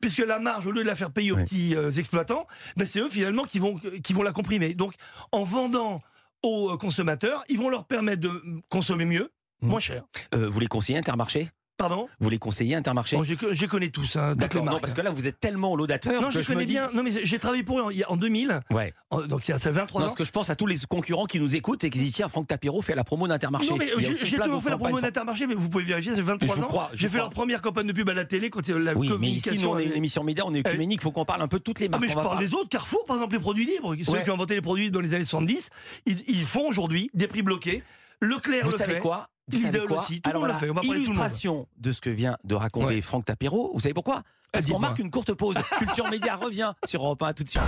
Puisque 0.00 0.18
la 0.18 0.38
marge, 0.38 0.66
au 0.66 0.72
lieu 0.72 0.82
de 0.82 0.86
la 0.86 0.94
faire 0.94 1.10
payer 1.10 1.32
aux 1.32 1.36
petits 1.36 1.74
euh, 1.74 1.90
exploitants, 1.92 2.46
ben, 2.76 2.86
c'est 2.86 3.00
eux 3.00 3.08
finalement 3.08 3.44
qui 3.44 3.58
vont, 3.58 3.80
qui 4.02 4.12
vont 4.12 4.22
la 4.22 4.32
comprimer. 4.32 4.74
Donc, 4.74 4.94
en 5.32 5.42
vendant 5.42 6.02
aux 6.42 6.70
euh, 6.70 6.76
consommateurs, 6.76 7.44
ils 7.48 7.58
vont 7.58 7.68
leur 7.68 7.86
permettre 7.86 8.20
de 8.22 8.30
consommer 8.68 9.04
mieux, 9.04 9.32
Mhm. 9.60 9.70
moins 9.70 9.80
cher. 9.80 10.04
Euh, 10.34 10.48
vous 10.48 10.60
les 10.60 10.68
conseillez 10.68 10.98
Intermarché? 10.98 11.50
Pardon 11.78 12.08
Vous 12.18 12.28
les 12.28 12.38
conseillez 12.38 12.74
Intermarché 12.74 13.16
j'ai- 13.22 13.36
Je 13.52 13.66
connais 13.66 13.88
tous, 13.88 14.12
toutes 14.12 14.20
les 14.22 14.34
D'accord, 14.34 14.64
non, 14.64 14.80
parce 14.80 14.94
que 14.94 15.00
là 15.00 15.10
vous 15.10 15.28
êtes 15.28 15.38
tellement 15.38 15.76
laudateur 15.76 16.20
Non, 16.20 16.30
que 16.30 16.42
je 16.42 16.46
connais 16.46 16.64
dis- 16.66 16.72
bien. 16.72 16.90
Non, 16.92 17.04
mais 17.04 17.12
j'ai 17.24 17.38
travaillé 17.38 17.62
pour 17.62 17.78
eux 17.78 17.82
en, 17.82 17.90
il 17.90 17.98
y 17.98 18.02
a- 18.02 18.10
en 18.10 18.16
2000, 18.16 18.60
Ouais. 18.72 18.92
en- 19.10 19.22
donc 19.22 19.46
il 19.46 19.52
y 19.52 19.54
a 19.54 19.58
ça 19.58 19.70
fait 19.70 19.76
23 19.76 20.00
Non, 20.00 20.04
ans. 20.06 20.08
parce 20.08 20.18
que 20.18 20.24
je 20.24 20.32
pense 20.32 20.50
à 20.50 20.56
tous 20.56 20.66
les 20.66 20.76
concurrents 20.88 21.26
qui 21.26 21.38
nous 21.38 21.54
écoutent 21.54 21.84
et 21.84 21.90
qui 21.90 21.98
disent 21.98 22.12
tiens, 22.12 22.28
Franck 22.28 22.48
Tapiro 22.48 22.82
fait 22.82 22.96
la 22.96 23.04
promo 23.04 23.28
d'Intermarché. 23.28 23.70
Non, 23.70 23.76
mais 23.76 23.92
j'ai 23.96 24.36
toujours 24.38 24.60
fait 24.62 24.70
la 24.70 24.76
promo 24.76 25.00
d'Intermarché, 25.00 25.46
mais 25.46 25.54
vous 25.54 25.68
pouvez 25.68 25.84
vérifier, 25.84 26.14
c'est 26.16 26.20
23 26.20 26.56
Je 26.56 26.62
ans. 26.62 26.66
crois, 26.66 26.90
J'ai 26.94 27.08
fait 27.08 27.18
leur 27.18 27.30
première 27.30 27.62
campagne 27.62 27.86
de 27.86 27.92
pub 27.92 28.08
à 28.08 28.14
la 28.14 28.24
télé 28.24 28.50
quand 28.50 28.66
la 28.68 28.94
Oui, 28.94 29.10
mais 29.20 29.28
ici, 29.28 29.56
nous, 29.60 29.68
on 29.68 29.78
est 29.78 29.84
une 29.84 29.92
émission 29.92 30.24
média, 30.24 30.44
on 30.46 30.52
est 30.54 30.66
œcuménique, 30.66 30.98
il 31.00 31.04
faut 31.04 31.12
qu'on 31.12 31.24
parle 31.24 31.42
un 31.42 31.48
peu 31.48 31.58
de 31.58 31.62
toutes 31.62 31.78
les 31.78 31.86
Ah, 31.86 31.90
marques. 31.90 32.02
mais 32.02 32.08
je 32.08 32.14
parle 32.14 32.40
des 32.40 32.52
autres. 32.54 32.68
Carrefour, 32.68 33.04
par 33.06 33.16
exemple, 33.16 33.34
les 33.34 33.40
produits 33.40 33.64
libres, 33.66 33.94
ceux 34.04 34.18
qui 34.24 34.30
ont 34.30 34.34
inventé 34.34 34.54
les 34.56 34.60
produits 34.62 34.90
dans 34.90 35.00
les 35.00 35.14
années 35.14 35.24
70, 35.24 35.70
ils, 36.06 36.22
ils 36.26 36.44
font 36.44 36.66
aujourd'hui 36.66 37.08
des 37.14 37.28
prix 37.28 37.42
bloqués. 37.42 37.84
Leclerc 38.20 38.64
Vous 38.64 38.72
le 38.72 38.76
savez 38.76 38.94
fait. 38.94 38.98
quoi? 39.00 39.28
Vous 39.48 39.56
Lidl 39.56 39.72
savez 39.72 39.86
quoi 39.86 40.00
aussi, 40.02 40.20
Alors 40.24 40.46
là, 40.46 40.54
fait, 40.54 40.68
illustration 40.84 41.66
de 41.78 41.92
ce 41.92 42.00
que 42.00 42.10
vient 42.10 42.36
de 42.44 42.54
raconter 42.54 42.96
Ouais. 42.96 43.02
Franck 43.02 43.24
Tapiro. 43.24 43.70
Vous 43.74 43.80
savez 43.80 43.94
pourquoi 43.94 44.22
Parce 44.52 44.66
qu'on 44.66 44.78
marque 44.78 44.98
une 44.98 45.10
courte 45.10 45.32
pause. 45.34 45.56
Culture 45.78 46.08
Média 46.10 46.36
revient 46.36 46.72
sur 46.86 47.02
Europe 47.04 47.22
1 47.22 47.32
tout 47.32 47.44
de 47.44 47.48
suite. 47.48 47.62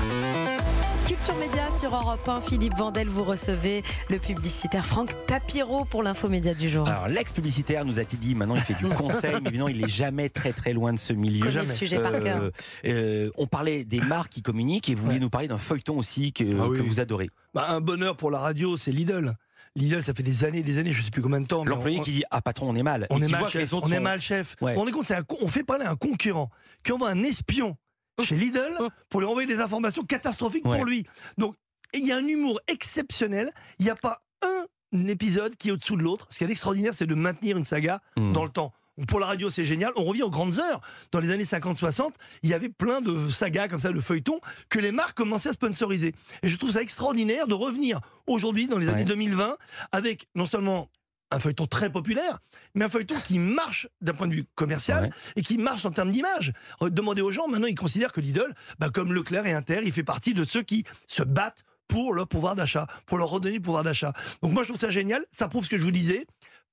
Culture 1.07 1.35
Média 1.37 1.71
sur 1.73 1.93
Europe 1.95 2.29
1. 2.29 2.41
Philippe 2.41 2.75
Vandel, 2.77 3.09
vous 3.09 3.25
recevez 3.25 3.83
le 4.09 4.19
publicitaire 4.19 4.87
Franck 4.87 5.11
Tapiro 5.27 5.85
pour 5.85 6.05
l'info 6.05 6.29
média 6.29 6.55
du 6.55 6.69
jour. 6.71 6.87
Alors 6.89 7.09
l'ex-publicitaire 7.09 7.85
nous 7.85 7.99
a-t-il 7.99 8.21
dit, 8.21 8.35
maintenant 8.37 8.55
il 8.55 8.61
fait 8.63 8.75
du 8.75 8.87
conseil, 8.95 9.35
mais 9.43 9.49
évidemment 9.49 9.69
il 9.69 9.79
n'est 9.79 9.89
jamais 9.89 10.29
très 10.29 10.53
très 10.53 10.73
loin 10.73 10.93
de 10.93 10.99
ce 11.01 11.13
milieu. 11.13 11.41
Connaît 11.41 11.53
le 11.53 11.61
jamais. 11.63 11.75
sujet 11.75 11.99
par 11.99 12.13
cœur. 12.21 12.43
Euh, 12.43 12.51
euh, 12.85 13.31
on 13.37 13.47
parlait 13.47 13.85
des 13.85 14.01
marques 14.01 14.31
qui 14.31 14.43
communiquent 14.43 14.89
et 14.89 14.95
vous 14.95 15.03
vouliez 15.03 15.15
Ouais. 15.17 15.21
nous 15.21 15.31
parler 15.31 15.49
d'un 15.49 15.59
feuilleton 15.59 15.99
aussi 15.99 16.33
que, 16.33 16.45
Ah 16.61 16.69
oui. 16.69 16.79
que 16.79 16.83
vous 16.83 17.01
adorez. 17.01 17.31
Bah, 17.55 17.67
un 17.71 17.81
bonheur 17.81 18.17
pour 18.17 18.31
la 18.31 18.39
radio, 18.39 18.77
c'est 18.77 18.93
Lidl. 18.93 19.35
Lidl, 19.77 20.03
ça 20.03 20.15
fait 20.15 20.23
des 20.25 20.45
années, 20.45 20.63
des 20.63 20.79
années, 20.79 20.93
je 20.93 21.01
sais 21.03 21.11
plus 21.11 21.23
combien 21.23 21.41
de 21.41 21.47
temps. 21.47 21.65
L'employé 21.65 21.99
on- 22.01 22.03
qui 22.03 22.11
dit 22.13 22.25
ah 22.31 22.43
patron 22.43 22.69
on 22.71 22.75
est 22.75 22.83
mal 22.83 23.07
on 23.11 23.21
et 23.23 23.27
est 23.27 23.29
mal 23.29 23.41
voit 23.41 23.49
chef. 23.49 23.73
on 23.73 23.91
est 23.91 24.01
mal 24.01 24.21
chef. 24.21 24.57
Ouais. 24.61 24.75
Compte, 24.75 25.11
un 25.13 25.23
con- 25.23 25.39
on 25.41 25.49
fait 25.49 25.63
parler 25.65 25.85
à 25.85 25.91
un 25.93 25.97
concurrent 25.97 26.51
qui 26.83 26.93
envoie 26.93 27.09
un 27.11 27.23
espion 27.23 27.77
chez 28.23 28.37
Lidl 28.37 28.75
pour 29.09 29.21
lui 29.21 29.27
envoyer 29.29 29.47
des 29.47 29.61
informations 29.61 30.03
catastrophiques 30.03 30.67
Ouais. 30.67 30.77
pour 30.77 30.85
lui. 30.85 31.07
Donc 31.39 31.55
il 31.95 32.07
y 32.07 32.13
a 32.13 32.17
un 32.17 32.27
humour 32.27 32.61
exceptionnel. 32.67 33.51
Il 33.79 33.85
n'y 33.85 33.91
a 33.91 33.97
pas 33.97 34.23
un 34.43 35.07
épisode 35.07 35.55
qui 35.57 35.69
est 35.69 35.73
au-dessous 35.73 35.97
de 35.97 36.03
l'autre. 36.03 36.27
Ce 36.31 36.39
qui 36.39 36.45
est 36.45 36.51
extraordinaire, 36.51 36.93
c'est 36.93 37.07
de 37.07 37.15
maintenir 37.15 37.57
une 37.57 37.65
saga 37.65 38.01
Hmm. 38.17 38.33
dans 38.33 38.45
le 38.45 38.51
temps. 38.51 38.73
Pour 39.09 39.21
la 39.21 39.27
radio, 39.27 39.51
c'est 39.51 39.65
génial. 39.65 39.93
On 39.97 40.05
revient 40.05 40.23
aux 40.23 40.31
grandes 40.31 40.59
heures. 40.59 40.81
Dans 41.13 41.21
les 41.21 41.31
années 41.31 41.45
50-60, 41.45 42.11
il 42.43 42.51
y 42.51 42.55
avait 42.55 42.69
plein 42.69 43.01
de 43.01 43.29
sagas 43.29 43.69
comme 43.69 43.81
ça, 43.81 43.93
de 43.93 44.01
feuilletons, 44.01 44.41
que 44.69 44.79
les 44.79 44.93
marques 44.93 45.17
commençaient 45.17 45.51
à 45.51 45.53
sponsoriser. 45.53 46.15
Et 46.43 46.49
je 46.49 46.57
trouve 46.57 46.71
ça 46.73 46.83
extraordinaire 46.83 47.47
de 47.47 47.55
revenir 47.55 48.01
aujourd'hui, 48.27 48.67
dans 48.69 48.79
les 48.79 48.87
Ouais. 48.87 48.93
années 48.95 49.05
2020, 49.05 49.57
avec 49.93 50.27
non 50.35 50.47
seulement 50.47 50.89
un 51.33 51.39
feuilleton 51.39 51.67
très 51.67 51.91
populaire, 51.93 52.41
mais 52.75 52.85
un 52.85 52.89
feuilleton 52.89 53.15
qui 53.23 53.39
marche 53.39 53.87
d'un 54.01 54.15
point 54.15 54.27
de 54.27 54.35
vue 54.35 54.45
commercial 54.57 55.05
Ouais. 55.05 55.11
et 55.37 55.43
qui 55.43 55.59
marche 55.59 55.85
en 55.85 55.93
termes 55.93 56.11
d'image. 56.11 56.53
Euh, 56.83 56.91
Demandez 56.91 57.23
aux 57.23 57.31
gens, 57.31 57.47
maintenant 57.47 57.69
ils 57.69 57.77
considèrent 57.77 58.11
que 58.13 58.21
Lidl, 58.21 58.53
bah, 58.81 58.91
comme 58.93 59.13
Leclerc 59.15 59.47
et 59.47 59.53
Inter, 59.53 59.81
il 59.85 59.93
fait 59.93 60.03
partie 60.03 60.35
de 60.35 60.43
ceux 60.43 60.63
qui 60.63 60.85
se 61.07 61.23
battent 61.23 61.63
pour 61.87 62.15
leur 62.15 62.27
pouvoir 62.27 62.57
d'achat, 62.57 62.87
pour 63.07 63.17
leur 63.19 63.29
redonner 63.31 63.57
le 63.57 63.63
pouvoir 63.63 63.85
d'achat. 63.85 64.13
Donc 64.43 64.53
moi 64.53 64.65
je 64.65 64.69
trouve 64.71 64.81
ça 64.81 64.91
génial, 64.91 65.25
ça 65.31 65.47
prouve 65.49 65.65
ce 65.65 65.71
que 65.71 65.79
je 65.79 65.83
vous 65.85 65.91
disais. 65.93 66.27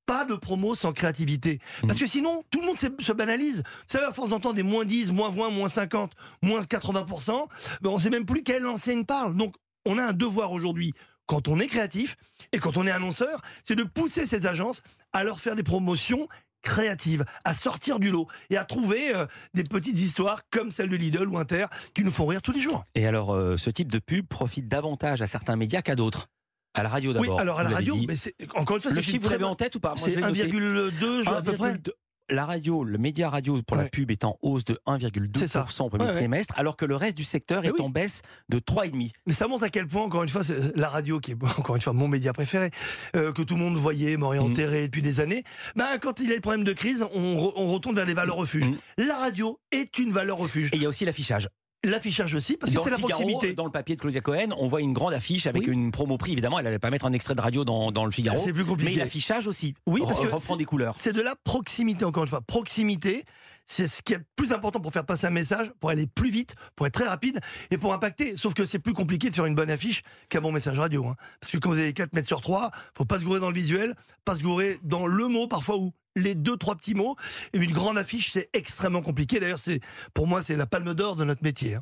Pas 0.07 0.25
de 0.25 0.35
promo 0.35 0.73
sans 0.73 0.93
créativité. 0.93 1.59
Parce 1.85 1.99
que 1.99 2.07
sinon, 2.07 2.43
tout 2.49 2.61
le 2.61 2.65
monde 2.65 2.79
se 2.79 2.87
se 2.99 3.11
banalise. 3.11 3.57
Vous 3.57 3.83
savez, 3.87 4.05
à 4.05 4.11
force 4.11 4.29
d'entendre 4.29 4.55
des 4.55 4.63
moins 4.63 4.85
10, 4.85 5.11
moins 5.11 5.29
20, 5.29 5.51
moins 5.51 5.69
50, 5.69 6.13
moins 6.41 6.61
80%, 6.61 7.47
ben, 7.81 7.89
on 7.91 7.95
ne 7.95 7.99
sait 7.99 8.09
même 8.09 8.25
plus 8.25 8.41
quelle 8.41 8.65
enseigne 8.65 9.05
parle. 9.05 9.35
Donc, 9.35 9.55
on 9.85 9.97
a 9.99 10.03
un 10.03 10.13
devoir 10.13 10.51
aujourd'hui, 10.51 10.93
quand 11.27 11.47
on 11.47 11.59
est 11.59 11.67
créatif 11.67 12.15
et 12.51 12.57
quand 12.57 12.77
on 12.77 12.87
est 12.87 12.91
annonceur, 12.91 13.41
c'est 13.63 13.75
de 13.75 13.83
pousser 13.83 14.25
ces 14.25 14.47
agences 14.47 14.81
à 15.13 15.23
leur 15.23 15.39
faire 15.39 15.55
des 15.55 15.63
promotions 15.63 16.27
créatives, 16.61 17.23
à 17.45 17.53
sortir 17.53 17.99
du 17.99 18.11
lot 18.11 18.27
et 18.49 18.57
à 18.57 18.65
trouver 18.65 19.15
euh, 19.15 19.25
des 19.53 19.63
petites 19.63 19.99
histoires 19.99 20.41
comme 20.49 20.71
celle 20.71 20.89
de 20.89 20.95
Lidl 20.95 21.27
ou 21.27 21.37
Inter 21.37 21.67
qui 21.93 22.03
nous 22.03 22.11
font 22.11 22.25
rire 22.25 22.41
tous 22.41 22.51
les 22.51 22.61
jours. 22.61 22.83
Et 22.95 23.05
alors 23.05 23.33
euh, 23.33 23.57
ce 23.57 23.69
type 23.69 23.91
de 23.91 23.99
pub 23.99 24.27
profite 24.27 24.67
davantage 24.67 25.21
à 25.21 25.27
certains 25.27 25.55
médias 25.55 25.81
qu'à 25.81 25.95
d'autres? 25.95 26.27
À 26.77 26.83
la 26.83 26.89
radio 26.89 27.11
Oui, 27.13 27.21
d'abord. 27.27 27.39
alors 27.39 27.59
à 27.59 27.63
la 27.63 27.69
radio, 27.71 27.95
mais 28.07 28.15
encore 28.55 28.77
une 28.77 28.81
fois, 28.83 28.91
le 28.93 29.01
chiffre 29.01 29.23
vous 29.25 29.29
l'avez 29.31 29.43
en 29.43 29.55
tête 29.55 29.75
ou 29.75 29.79
pas? 29.79 29.93
C'est 29.97 30.11
l'ai 30.15 30.21
noté. 30.21 30.43
1,2 30.47 31.23
je- 31.23 31.29
à 31.29 31.41
peu 31.41 31.53
près. 31.53 31.73
1,2. 31.73 31.91
La 32.29 32.45
radio, 32.45 32.83
le 32.83 32.97
média 32.97 33.29
radio 33.29 33.61
pour 33.63 33.77
la 33.77 33.85
pub 33.85 34.11
est 34.11 34.25
en 34.25 34.37
hausse 34.41 34.65
de 34.65 34.73
C'est 34.85 34.91
1,2% 34.91 35.47
ça. 35.47 35.83
au 35.85 35.89
premier 35.89 36.03
Ouais, 36.03 36.09
ouais. 36.11 36.17
trimestre, 36.17 36.53
alors 36.57 36.75
que 36.75 36.83
le 36.83 36.97
reste 36.97 37.15
du 37.15 37.23
secteur 37.23 37.63
est 37.63 37.71
oui. 37.71 37.79
en 37.79 37.89
baisse 37.89 38.21
de 38.49 38.59
3,5%. 38.59 39.11
Mais 39.27 39.31
ça 39.33 39.47
montre 39.47 39.63
à 39.63 39.69
quel 39.69 39.87
point, 39.87 40.03
encore 40.03 40.23
une 40.23 40.29
fois, 40.29 40.41
la 40.75 40.89
radio, 40.89 41.21
qui 41.21 41.31
est 41.31 41.37
encore 41.57 41.77
une 41.77 41.81
fois 41.81 41.93
mon 41.93 42.09
média 42.09 42.33
préféré, 42.33 42.71
euh, 43.15 43.31
que 43.31 43.41
tout 43.43 43.55
le 43.55 43.61
monde 43.61 43.77
voyait, 43.77 44.17
m'aurait 44.17 44.39
Mm. 44.39 44.51
enterré 44.51 44.81
depuis 44.87 45.01
des 45.01 45.21
années, 45.21 45.43
ben, 45.77 45.97
quand 46.01 46.19
il 46.19 46.27
y 46.27 46.31
a 46.33 46.35
des 46.35 46.41
problèmes 46.41 46.65
de 46.65 46.73
crise, 46.73 47.05
on, 47.13 47.37
re- 47.37 47.53
on 47.55 47.67
retourne 47.73 47.95
vers 47.95 48.05
les 48.05 48.13
valeurs 48.13 48.35
refuges. 48.35 48.65
Mm. 48.65 48.75
La 49.07 49.15
radio 49.15 49.57
est 49.71 49.97
une 49.97 50.09
valeur 50.11 50.37
refuge. 50.37 50.69
Et 50.73 50.75
il 50.75 50.81
y 50.81 50.85
a 50.85 50.89
aussi 50.89 51.05
l'affichage. 51.05 51.47
L'affichage 51.89 52.35
aussi, 52.35 52.57
parce 52.57 52.71
que 52.71 52.79
c'est 52.81 52.89
la 52.89 52.97
Figaro, 52.97 53.09
proximité. 53.23 53.53
dans 53.53 53.65
le 53.65 53.71
papier 53.71 53.95
de 53.95 54.01
Claudia 54.01 54.21
Cohen, 54.21 54.49
on 54.57 54.67
voit 54.67 54.81
une 54.81 54.93
grande 54.93 55.13
affiche 55.13 55.47
avec 55.47 55.63
Oui. 55.63 55.69
une 55.69 55.91
promo 55.91 56.17
prix. 56.17 56.33
Évidemment, 56.33 56.59
elle 56.59 56.65
n'allait 56.65 56.79
pas 56.79 56.89
mettre 56.89 57.05
un 57.05 57.13
extrait 57.13 57.35
de 57.35 57.41
radio 57.41 57.63
dans, 57.65 57.91
dans 57.91 58.05
le 58.05 58.11
Figaro. 58.11 58.37
C'est 58.37 58.51
plus 58.53 58.63
Mais 58.63 58.69
compliqué. 58.69 58.95
l'affichage 58.95 59.47
aussi 59.47 59.73
Oui, 59.87 60.01
parce 60.05 60.19
que 60.19 60.27
reprend 60.27 60.55
des 60.57 60.65
couleurs. 60.65 60.95
C'est 60.97 61.13
de 61.13 61.21
la 61.21 61.35
proximité, 61.35 62.03
encore 62.05 62.23
une 62.23 62.29
fois. 62.29 62.41
Proximité, 62.41 63.23
c'est 63.65 63.87
ce 63.87 64.01
qui 64.01 64.13
est 64.13 64.17
le 64.17 64.23
plus 64.35 64.51
important 64.53 64.79
pour 64.79 64.91
faire 64.93 65.05
passer 65.05 65.27
un 65.27 65.31
message, 65.31 65.71
pour 65.79 65.89
aller 65.89 66.07
plus 66.07 66.29
vite, 66.29 66.55
pour 66.75 66.85
être 66.87 66.93
très 66.93 67.07
rapide 67.07 67.39
et 67.71 67.77
pour 67.77 67.93
impacter. 67.93 68.35
Sauf 68.37 68.53
que 68.53 68.65
c'est 68.65 68.79
plus 68.79 68.93
compliqué 68.93 69.29
de 69.29 69.35
faire 69.35 69.45
une 69.45 69.55
bonne 69.55 69.69
affiche 69.69 70.03
qu'un 70.29 70.41
bon 70.41 70.51
message 70.51 70.77
radio. 70.79 71.05
hein. 71.07 71.15
Parce 71.41 71.51
que 71.51 71.57
quand 71.57 71.69
vous 71.69 71.77
avez 71.77 71.93
4 71.93 72.13
mètres 72.13 72.27
sur 72.27 72.41
3, 72.41 72.71
faut 72.97 73.05
pas 73.05 73.19
se 73.19 73.25
gourer 73.25 73.39
dans 73.39 73.49
le 73.49 73.55
visuel, 73.55 73.95
pas 74.25 74.35
se 74.35 74.43
gourer 74.43 74.79
dans 74.83 75.07
le 75.07 75.27
mot 75.27 75.47
parfois 75.47 75.77
ou 75.77 75.93
les 76.17 76.35
deux, 76.35 76.57
trois 76.57 76.75
petits 76.75 76.93
mots. 76.95 77.15
Et 77.53 77.57
une 77.57 77.71
grande 77.71 77.97
affiche, 77.97 78.31
c'est 78.33 78.49
extrêmement 78.53 79.01
compliqué. 79.01 79.39
D'ailleurs, 79.39 79.59
c'est, 79.59 79.79
pour 80.13 80.27
moi, 80.27 80.41
c'est 80.41 80.55
la 80.55 80.65
palme 80.65 80.93
d'or 80.93 81.15
de 81.15 81.23
notre 81.23 81.43
métier. 81.43 81.75
hein. 81.75 81.81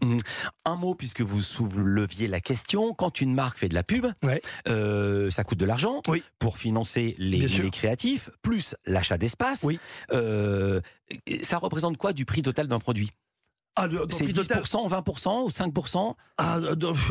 Un 0.66 0.76
mot, 0.76 0.96
puisque 0.96 1.22
vous 1.22 1.42
souleviez 1.42 2.28
la 2.28 2.42
question, 2.42 2.94
quand 2.94 3.22
une 3.22 3.34
marque 3.34 3.58
fait 3.58 3.70
de 3.70 3.74
la 3.76 3.84
pub, 3.84 4.06
Ouais. 4.24 4.42
euh, 4.68 5.30
ça 5.30 5.44
coûte 5.44 5.58
de 5.58 5.66
l'argent 5.66 6.02
Oui. 6.08 6.24
pour 6.40 6.58
financer 6.58 7.16
les, 7.18 7.46
créatifs, 7.72 8.30
plus 8.42 8.76
l'achat 8.86 9.18
d'espace. 9.18 9.64
Oui. 9.64 9.80
Euh, 10.12 10.82
ça 11.42 11.58
représente 11.58 11.98
quoi 11.98 12.14
du 12.14 12.26
prix 12.26 12.42
total 12.42 12.68
d'un 12.68 12.80
produit? 12.80 13.12
Ah, 13.78 13.88
c'est 14.10 14.26
10%, 14.26 14.88
20% 14.88 15.44
ou 15.44 15.50
5% 15.50 16.16
ah, 16.38 16.60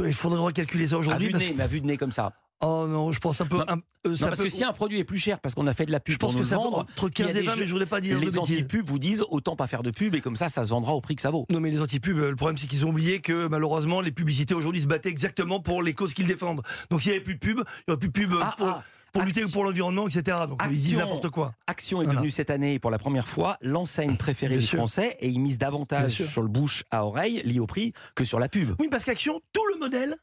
Il 0.07 0.15
faudrait 0.15 0.41
recalculer 0.41 0.87
ça 0.89 0.99
aujourd'hui. 0.99 1.27
À 1.27 1.29
vue 1.29 1.35
de 1.35 1.39
nez, 1.39 1.55
mais 1.57 1.63
à 1.63 1.67
vue 1.67 1.81
de 1.83 1.87
nez 1.87 1.97
comme 1.99 2.13
ça. 2.13 2.33
Oh 2.61 2.87
non, 2.89 3.11
je 3.11 3.21
pense 3.21 3.41
un 3.41 3.47
peu. 3.47 3.59
Non, 3.59 3.65
euh, 4.07 4.17
parce 4.21 4.41
que 4.41 4.49
si 4.49 4.65
un 4.65 4.73
produit 4.73 4.99
est 4.99 5.05
plus 5.05 5.19
cher 5.19 5.41
parce 5.41 5.55
qu'on 5.55 5.67
a 5.67 5.75
fait 5.75 5.87
de 5.87 5.93
la 5.93 6.01
pub 6.01 6.15
je 6.15 6.19
pense 6.19 6.33
pour 6.33 6.43
que 6.43 6.47
nous 6.47 6.55
vendre, 6.55 6.79
entre 6.81 7.09
15 7.09 7.37
et 7.37 7.43
20, 7.43 7.57
mais 7.57 7.67
je 7.67 7.71
voudrais 7.71 7.87
pas 7.87 8.01
dire 8.01 8.19
les 8.19 8.39
anti-pubs 8.39 8.87
vous 8.87 8.99
disent 8.99 9.25
autant 9.31 9.57
pas 9.57 9.67
faire 9.67 9.83
de 9.83 9.91
pub 9.91 10.15
et 10.15 10.21
comme 10.21 10.37
ça, 10.37 10.49
ça 10.49 10.65
se 10.65 10.71
vendra 10.71 10.95
au 10.95 11.01
prix 11.01 11.17
que 11.17 11.23
ça 11.23 11.31
vaut. 11.31 11.47
Non, 11.51 11.61
mais 11.61 11.71
les 11.71 11.81
anti-pubs, 11.81 12.17
le 12.17 12.37
problème 12.37 12.59
c'est 12.59 12.67
qu'ils 12.67 12.85
ont 12.87 12.91
oublié 12.91 13.21
que 13.21 13.49
malheureusement 13.49 14.01
les 14.01 14.13
publicités 14.13 14.55
aujourd'hui 14.55 14.83
se 14.83 14.87
battaient 14.87 15.09
exactement 15.09 15.61
pour 15.61 15.83
les 15.83 15.95
causes 15.95 16.15
qu'ils 16.15 16.27
défendent. 16.27 16.63
Donc 16.91 17.03
s'il 17.03 17.13
n'y 17.13 17.17
avait 17.17 17.25
plus 17.25 17.35
de 17.35 17.41
pub, 17.41 17.59
il 17.59 17.85
n'y 17.89 17.93
aurait 17.93 17.99
plus 17.99 18.09
de 18.09 18.13
pub 18.13 18.35
ah, 18.41 18.55
pour, 18.57 19.23
ah, 19.23 19.25
lutter 19.25 19.45
pour 19.53 19.65
l'environnement, 19.65 20.07
etc. 20.07 20.39
Donc 20.49 20.61
ils 20.65 20.71
disent 20.71 20.97
n'importe 20.97 21.31
quoi. 21.31 21.55
Action 21.67 22.03
est 22.03 22.07
devenue 22.07 22.31
cette 22.31 22.51
année 22.51 22.79
pour 22.79 22.91
la 22.91 22.99
première 22.99 23.29
fois 23.29 23.57
l'enseigne 23.61 24.17
préférée 24.17 24.59
des 24.59 24.67
Français 24.67 25.17
et 25.21 25.29
ils 25.29 25.41
misent 25.41 25.59
davantage 25.59 26.13
sur 26.13 26.43
le 26.43 26.49
bouche 26.49 26.85
à 26.91 27.05
oreille 27.07 27.43
lié 27.45 27.59
au 27.59 27.67
prix 27.67 27.93
que 28.15 28.25
sur 28.25 28.39
la 28.39 28.49
pub. 28.49 28.75
Oui, 28.79 28.89
parce 28.91 29.05
qu'Action, 29.05 29.41
tout 29.53 29.65
le 29.73 29.81
modèle 29.81 30.17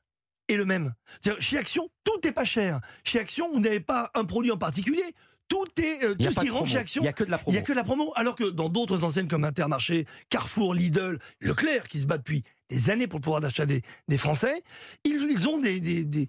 est 0.52 0.58
le 0.58 0.66
même. 0.66 0.94
Chez 1.40 1.58
Action, 1.58 1.90
tout 2.04 2.20
n'est 2.24 2.32
pas 2.32 2.46
cher. 2.46 2.80
Chez 3.04 3.20
Action, 3.20 3.52
vous 3.52 3.60
n'avez 3.60 3.80
pas 3.80 4.12
un 4.14 4.26
produit 4.26 4.52
en 4.52 4.58
particulier. 4.58 5.16
Tout 5.48 5.66
est 5.82 6.06
euh, 6.06 6.16
tout 6.16 6.32
ce 6.32 6.40
qui 6.40 6.50
rentre 6.50 6.70
chez 6.70 6.78
Action. 6.78 7.02
Il 7.02 7.06
n'y 7.06 7.10
a 7.10 7.14
que 7.14 7.26
de 7.26 7.32
la 7.32 7.38
promo. 7.38 7.54
Il 7.54 7.56
y 7.56 7.60
a 7.60 7.62
que 7.62 7.72
de 7.74 7.78
la 7.78 7.84
promo. 7.84 8.14
Alors 8.16 8.36
que 8.36 8.46
dans 8.46 8.70
d'autres 8.70 9.04
enseignes 9.04 9.28
comme 9.28 9.44
Intermarché, 9.44 10.06
Carrefour, 10.30 10.74
Lidl, 10.74 11.20
Leclerc, 11.42 11.90
qui 11.90 12.00
se 12.00 12.06
battent 12.06 12.22
depuis 12.22 12.44
des 12.70 12.90
années 12.90 13.08
pour 13.08 13.20
le 13.20 13.24
pouvoir 13.24 13.42
d'achat 13.42 13.66
des, 13.66 13.84
Français, 14.18 14.64
ils, 15.04 15.50
ont 15.50 15.60
des, 15.60 15.82
des, 15.82 16.06
des, 16.06 16.26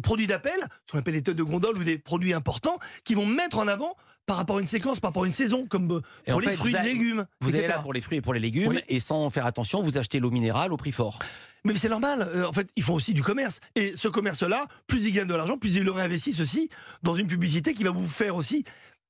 produits 0.00 0.28
d'appel, 0.28 0.60
ce 0.86 0.92
qu'on 0.92 0.98
appelle 0.98 1.14
les 1.14 1.22
têtes 1.22 1.36
de 1.36 1.42
gondole 1.42 1.76
ou 1.78 1.82
des 1.82 1.98
produits 1.98 2.32
importants, 2.32 2.78
qui 3.04 3.14
vont 3.14 3.26
mettre 3.26 3.58
en 3.58 3.66
avant 3.66 3.96
par 4.26 4.36
rapport 4.36 4.58
à 4.58 4.60
une 4.60 4.66
séquence, 4.68 5.00
par 5.00 5.08
rapport 5.08 5.24
à 5.24 5.26
une 5.26 5.32
saison, 5.32 5.66
comme 5.66 5.90
euh, 5.90 6.00
pour 6.28 6.40
les 6.40 6.52
fruits 6.52 6.76
et 6.76 6.82
légumes. 6.84 7.26
Vous 7.40 7.56
êtes 7.56 7.66
là 7.66 7.80
pour 7.80 7.92
les 7.92 8.00
fruits 8.00 8.18
et 8.18 8.20
pour 8.20 8.32
les 8.32 8.38
légumes, 8.38 8.78
et 8.86 9.00
sans 9.00 9.28
faire 9.28 9.44
attention, 9.44 9.82
vous 9.82 9.98
achetez 9.98 10.20
l'eau 10.20 10.30
minérale 10.30 10.72
au 10.72 10.76
prix 10.76 10.92
fort. 10.92 11.18
Mais 11.64 11.74
c'est 11.76 11.88
normal. 11.88 12.28
Euh, 12.34 12.46
en 12.46 12.52
fait, 12.52 12.68
ils 12.76 12.82
font 12.82 12.94
aussi 12.94 13.14
du 13.14 13.22
commerce. 13.22 13.60
Et 13.74 13.94
ce 13.96 14.08
commerce-là, 14.08 14.66
plus 14.86 15.04
ils 15.04 15.12
gagnent 15.12 15.28
de 15.28 15.34
l'argent, 15.34 15.58
plus 15.58 15.74
ils 15.76 15.84
le 15.84 15.90
réinvestissent 15.90 16.40
aussi 16.40 16.70
dans 17.02 17.14
une 17.14 17.26
publicité 17.26 17.74
qui 17.74 17.84
va 17.84 17.90
vous 17.90 18.06
faire 18.06 18.36
aussi 18.36 18.64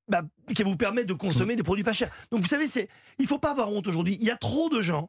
bah, 0.08 0.22
qui 0.54 0.62
vous 0.64 0.76
permettre 0.76 1.06
de 1.06 1.14
consommer 1.14 1.54
des 1.54 1.62
produits 1.62 1.84
pas 1.84 1.92
chers. 1.92 2.10
Donc 2.32 2.42
vous 2.42 2.48
savez, 2.48 2.66
c'est, 2.66 2.88
il 3.18 3.26
faut 3.26 3.38
pas 3.38 3.52
avoir 3.52 3.70
honte 3.70 3.86
aujourd'hui. 3.86 4.18
Il 4.20 4.26
y 4.26 4.30
a 4.30 4.36
trop 4.36 4.68
de 4.68 4.80
gens, 4.80 5.08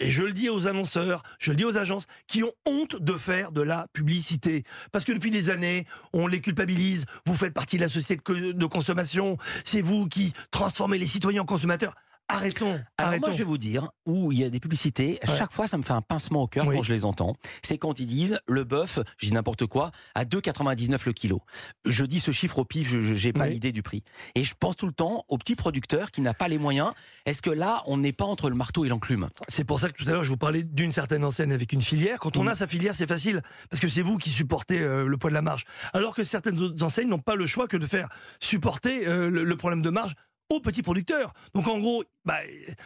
et 0.00 0.08
je 0.08 0.22
le 0.22 0.32
dis 0.32 0.48
aux 0.48 0.66
annonceurs, 0.66 1.22
je 1.38 1.50
le 1.50 1.56
dis 1.56 1.64
aux 1.64 1.76
agences, 1.76 2.06
qui 2.26 2.42
ont 2.42 2.52
honte 2.66 2.96
de 2.96 3.12
faire 3.12 3.52
de 3.52 3.60
la 3.60 3.86
publicité. 3.92 4.64
Parce 4.90 5.04
que 5.04 5.12
depuis 5.12 5.30
des 5.30 5.50
années, 5.50 5.86
on 6.12 6.26
les 6.26 6.40
culpabilise. 6.40 7.04
Vous 7.26 7.34
faites 7.34 7.54
partie 7.54 7.76
de 7.76 7.82
la 7.82 7.88
société 7.88 8.16
de 8.16 8.66
consommation. 8.66 9.36
C'est 9.64 9.82
vous 9.82 10.08
qui 10.08 10.32
transformez 10.50 10.98
les 10.98 11.06
citoyens 11.06 11.42
en 11.42 11.46
consommateurs. 11.46 11.94
Arrêtons. 12.30 12.80
Alors 12.98 13.18
moi, 13.20 13.30
je 13.30 13.38
vais 13.38 13.44
vous 13.44 13.58
dire 13.58 13.90
où 14.06 14.32
il 14.32 14.38
y 14.38 14.44
a 14.44 14.50
des 14.50 14.60
publicités. 14.60 15.18
À 15.22 15.34
chaque 15.36 15.52
fois, 15.52 15.66
ça 15.66 15.76
me 15.76 15.82
fait 15.82 15.92
un 15.92 16.02
pincement 16.02 16.42
au 16.42 16.46
cœur 16.46 16.64
quand 16.64 16.82
je 16.82 16.92
les 16.92 17.04
entends. 17.04 17.34
C'est 17.62 17.78
quand 17.78 17.98
ils 17.98 18.06
disent 18.06 18.38
le 18.46 18.64
bœuf, 18.64 18.98
je 19.18 19.26
dis 19.26 19.32
n'importe 19.32 19.66
quoi, 19.66 19.90
à 20.14 20.24
2,99 20.24 21.00
le 21.06 21.12
kilo. 21.12 21.42
Je 21.86 22.04
dis 22.04 22.20
ce 22.20 22.30
chiffre 22.30 22.58
au 22.60 22.64
pif, 22.64 22.88
je 22.88 23.26
n'ai 23.26 23.32
pas 23.32 23.48
l'idée 23.48 23.72
du 23.72 23.82
prix. 23.82 24.02
Et 24.34 24.44
je 24.44 24.54
pense 24.58 24.76
tout 24.76 24.86
le 24.86 24.92
temps 24.92 25.24
au 25.28 25.38
petit 25.38 25.56
producteur 25.56 26.10
qui 26.10 26.20
n'a 26.20 26.34
pas 26.34 26.48
les 26.48 26.58
moyens. 26.58 26.92
Est-ce 27.26 27.42
que 27.42 27.50
là, 27.50 27.82
on 27.86 27.98
n'est 27.98 28.12
pas 28.12 28.24
entre 28.24 28.48
le 28.48 28.56
marteau 28.56 28.84
et 28.84 28.88
l'enclume? 28.88 29.28
C'est 29.48 29.64
pour 29.64 29.80
ça 29.80 29.90
que 29.90 30.02
tout 30.02 30.08
à 30.08 30.12
l'heure, 30.12 30.24
je 30.24 30.28
vous 30.28 30.36
parlais 30.36 30.62
d'une 30.62 30.92
certaine 30.92 31.24
enseigne 31.24 31.52
avec 31.52 31.72
une 31.72 31.82
filière. 31.82 32.18
Quand 32.18 32.36
on 32.36 32.46
a 32.46 32.54
sa 32.54 32.66
filière, 32.66 32.94
c'est 32.94 33.06
facile 33.06 33.42
parce 33.68 33.80
que 33.80 33.88
c'est 33.88 34.02
vous 34.02 34.18
qui 34.18 34.30
supportez 34.30 34.80
euh, 34.80 35.06
le 35.06 35.16
poids 35.16 35.30
de 35.30 35.34
la 35.34 35.42
marge. 35.42 35.64
Alors 35.92 36.14
que 36.14 36.24
certaines 36.24 36.60
autres 36.60 36.82
enseignes 36.84 37.08
n'ont 37.08 37.18
pas 37.18 37.34
le 37.34 37.46
choix 37.46 37.68
que 37.68 37.76
de 37.76 37.86
faire 37.86 38.08
supporter 38.40 39.06
euh, 39.06 39.28
le 39.30 39.56
problème 39.56 39.82
de 39.82 39.90
marge 39.90 40.14
aux 40.50 40.60
petits 40.60 40.82
producteurs. 40.82 41.32
Donc 41.54 41.66
en 41.68 41.78
gros, 41.78 42.04
bah, 42.24 42.38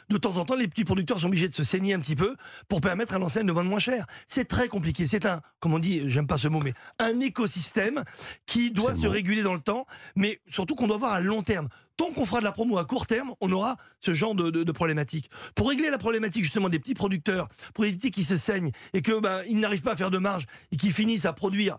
de 0.09 0.16
temps 0.18 0.37
en 0.37 0.44
temps, 0.44 0.54
les 0.54 0.68
petits 0.68 0.85
producteurs 0.85 1.18
sont 1.18 1.26
obligés 1.26 1.49
de 1.49 1.54
se 1.54 1.64
saigner 1.64 1.94
un 1.94 2.00
petit 2.00 2.14
peu 2.14 2.37
pour 2.68 2.80
permettre 2.80 3.14
à 3.14 3.18
l'enseigne 3.18 3.47
de 3.47 3.52
vendre 3.52 3.71
moins 3.71 3.78
cher. 3.78 4.06
C'est 4.28 4.44
très 4.44 4.68
compliqué. 4.68 5.06
C'est 5.06 5.26
un, 5.26 5.40
comme 5.61 5.75
on 5.75 5.78
dit, 5.78 6.02
j'aime 6.04 6.26
pas 6.26 6.38
ce 6.38 6.47
mot, 6.47 6.61
mais 6.61 6.75
un 6.99 7.18
écosystème 7.21 8.04
qui 8.47 8.71
doit 8.71 8.94
se 8.94 9.06
réguler 9.06 9.42
dans 9.42 9.54
le 9.54 9.61
temps, 9.61 9.87
mais 10.14 10.40
surtout 10.49 10.75
qu'on 10.75 10.87
doit 10.87 10.99
voir 10.99 11.14
à 11.14 11.21
long 11.21 11.42
terme. 11.42 11.68
Tant 11.97 12.12
qu'on 12.12 12.26
fera 12.26 12.40
de 12.40 12.44
la 12.44 12.52
promo 12.52 12.76
à 12.78 12.85
court 12.85 13.06
terme, 13.06 13.35
on 13.40 13.52
aura 13.52 13.76
ce 14.00 14.12
genre 14.12 14.35
de, 14.35 14.50
de, 14.50 14.73
problématique. 14.73 15.30
Pour 15.54 15.68
régler 15.68 15.90
la 15.90 15.99
problématique 15.99 16.42
justement 16.42 16.68
des 16.68 16.80
petits 16.80 16.94
producteurs, 16.94 17.49
pour 17.73 17.85
éviter 17.85 18.11
qu'ils 18.11 18.25
se 18.25 18.37
saignent 18.37 18.73
et 18.92 19.00
que 19.00 19.21
bah, 19.21 19.42
ils 19.47 19.61
n'arrivent 19.61 19.83
pas 19.83 19.92
à 19.92 19.97
faire 19.97 20.11
de 20.11 20.18
marge 20.18 20.47
et 20.73 20.76
qu'ils 20.76 20.92
finissent 20.92 21.25
à 21.25 21.33
produire 21.33 21.78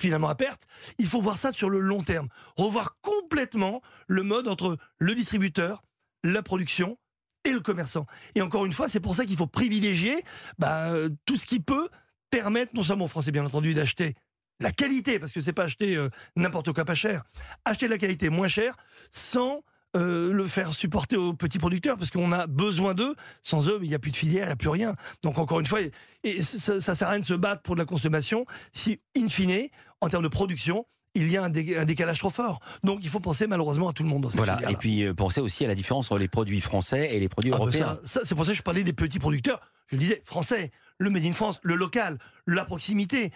finalement 0.00 0.28
à 0.28 0.34
perte. 0.34 0.62
Il 0.98 1.06
faut 1.06 1.20
voir 1.20 1.38
ça 1.38 1.52
sur 1.52 1.70
le 1.70 1.80
long 1.80 2.02
terme. 2.02 2.28
Revoir 2.56 3.00
complètement 3.00 3.82
le 4.06 4.22
mode 4.22 4.48
entre 4.48 4.76
le 4.98 5.14
distributeur, 5.14 5.82
la 6.24 6.42
production 6.42 6.98
et 7.44 7.50
le 7.50 7.60
commerçant. 7.60 8.06
Et 8.34 8.42
encore 8.42 8.66
une 8.66 8.72
fois, 8.72 8.88
c'est 8.88 9.00
pour 9.00 9.14
ça 9.14 9.24
qu'il 9.24 9.36
faut 9.36 9.46
privilégier 9.46 10.22
bah, 10.58 10.92
tout 11.24 11.36
ce 11.36 11.46
qui 11.46 11.60
peut 11.60 11.88
permettre, 12.30 12.72
non 12.74 12.82
seulement 12.82 13.06
aux 13.06 13.08
Français 13.08 13.32
bien 13.32 13.44
entendu, 13.44 13.74
d'acheter 13.74 14.14
la 14.60 14.70
qualité, 14.70 15.18
parce 15.18 15.32
que 15.32 15.40
c'est 15.40 15.52
pas 15.52 15.64
acheter 15.64 15.96
euh, 15.96 16.10
n'importe 16.36 16.72
quoi 16.72 16.84
pas 16.84 16.94
cher, 16.94 17.24
acheter 17.64 17.86
de 17.86 17.92
la 17.92 17.98
qualité 17.98 18.28
moins 18.28 18.48
chère 18.48 18.76
sans 19.10 19.64
euh, 19.96 20.32
le 20.32 20.44
faire 20.44 20.72
supporter 20.72 21.16
aux 21.16 21.34
petits 21.34 21.58
producteurs 21.58 21.96
parce 21.96 22.10
qu'on 22.10 22.30
a 22.32 22.46
besoin 22.46 22.94
d'eux. 22.94 23.14
Sans 23.42 23.68
eux, 23.68 23.80
il 23.82 23.88
n'y 23.88 23.94
a 23.94 23.98
plus 23.98 24.12
de 24.12 24.16
filière, 24.16 24.44
il 24.44 24.48
n'y 24.48 24.52
a 24.52 24.56
plus 24.56 24.68
rien. 24.68 24.94
Donc 25.22 25.38
encore 25.38 25.58
une 25.58 25.66
fois, 25.66 25.80
et, 26.22 26.42
ça, 26.42 26.74
ne 26.74 26.80
sert 26.80 27.08
à 27.08 27.10
rien 27.10 27.20
de 27.20 27.24
se 27.24 27.34
battre 27.34 27.62
pour 27.62 27.74
de 27.74 27.80
la 27.80 27.86
consommation 27.86 28.46
si, 28.72 29.00
in 29.16 29.28
fine, 29.28 29.68
en 30.00 30.08
termes 30.08 30.22
de 30.22 30.28
production, 30.28 30.86
il 31.14 31.30
y 31.30 31.36
a 31.36 31.42
un, 31.42 31.50
décalage 31.50 32.20
trop 32.20 32.30
fort. 32.30 32.60
Donc 32.84 33.00
il 33.02 33.08
faut 33.08 33.20
penser 33.20 33.46
malheureusement 33.46 33.88
à 33.88 33.92
tout 33.92 34.04
le 34.04 34.08
monde 34.08 34.22
dans 34.22 34.30
cette 34.30 34.38
Voilà, 34.38 34.70
et 34.70 34.76
puis 34.76 35.02
euh, 35.02 35.12
penser 35.12 35.40
aussi 35.40 35.64
à 35.64 35.68
la 35.68 35.74
différence 35.74 36.10
entre 36.10 36.20
les 36.20 36.28
produits 36.28 36.60
français 36.60 37.14
et 37.14 37.18
les 37.20 37.28
produits 37.28 37.50
ah, 37.52 37.58
ben 37.58 37.62
européens. 37.62 37.98
c'est 38.04 38.34
pour 38.34 38.44
ça 38.44 38.52
que 38.52 38.58
je 38.58 38.62
parlais 38.62 38.84
des 38.84 38.92
petits 38.92 39.18
producteurs. 39.18 39.60
Je 39.88 39.96
disais 39.96 40.20
français, 40.24 40.70
le 40.98 41.10
Made 41.10 41.24
in 41.24 41.32
France, 41.32 41.58
le 41.64 41.74
local, 41.74 42.18
la 42.46 42.64
proximité 42.64 43.32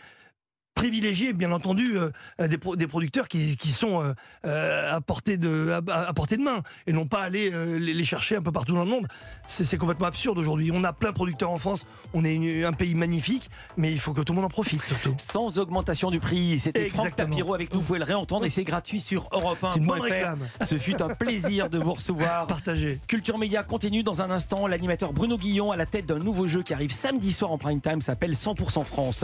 privilégier, 0.75 1.33
bien 1.33 1.53
entendu, 1.53 1.97
euh, 1.97 2.11
des, 2.39 2.59
des, 2.77 2.87
producteurs 2.87 3.29
qui, 3.29 3.57
qui 3.57 3.73
sont 3.73 4.03
euh, 4.03 4.13
euh, 4.45 4.97
à, 4.97 5.01
portée 5.01 5.37
de, 5.37 5.81
à, 5.89 6.13
portée 6.13 6.37
de 6.37 6.43
main 6.43 6.63
et 6.87 6.93
non 6.93 7.07
pas 7.07 7.23
aller 7.23 7.51
les, 7.79 8.05
chercher 8.05 8.37
un 8.37 8.43
peu 8.43 8.53
partout 8.53 8.75
dans 8.75 8.85
le 8.85 8.91
monde. 8.91 9.07
C'est 9.47 9.79
complètement 9.79 10.07
absurde 10.07 10.37
aujourd'hui. 10.39 10.71
On 10.75 10.85
a 10.85 10.93
plein 10.93 11.11
de 11.11 11.15
producteurs 11.15 11.51
en 11.51 11.59
France, 11.59 11.87
on 12.13 12.25
est 12.25 12.65
un 12.65 12.73
pays 12.73 12.95
magnifique, 12.95 13.49
mais 13.77 13.93
il 13.93 13.99
faut 13.99 14.13
que 14.13 14.21
tout 14.21 14.33
le 14.33 14.37
monde 14.37 14.47
en 14.47 14.51
profite 14.51 14.85
surtout. 14.85 15.15
Sans 15.19 15.59
augmentation 15.59 16.11
du 16.11 16.21
prix, 16.21 16.59
c'était 16.59 16.87
Franck 16.87 17.17
Tapiro 17.17 17.55
avec 17.55 17.73
nous, 17.73 17.81
vous 17.81 17.87
pouvez 17.87 17.99
le 17.99 18.05
réentendre 18.05 18.45
et 18.45 18.51
c'est 18.51 18.65
gratuit 18.65 19.01
sur 19.01 19.29
Europe 19.33 19.63
1.fr. 19.63 20.65
Ce 20.65 20.77
fut 20.77 21.01
un 21.01 21.09
plaisir 21.09 21.71
de 21.71 21.79
vous 21.79 21.95
recevoir. 21.95 22.47
Partagez. 22.47 23.01
Culture 23.07 23.39
Média 23.39 23.63
continue 23.63 24.03
dans 24.03 24.23
un 24.23 24.31
instant. 24.31 24.67
L'animateur 24.67 25.13
Bruno 25.13 25.39
Guillon 25.39 25.73
à 25.73 25.77
la 25.77 25.87
tête 25.87 26.07
d'un 26.07 26.19
nouveau 26.19 26.47
jeu 26.47 26.63
qui 26.63 26.75
arrive 26.75 26.93
samedi 26.93 27.33
soir 27.33 27.53
en 27.53 27.59
prime 27.59 27.81
time 27.81 28.01
s'appelle 28.01 28.33
100% 28.33 28.85
France. 28.85 29.13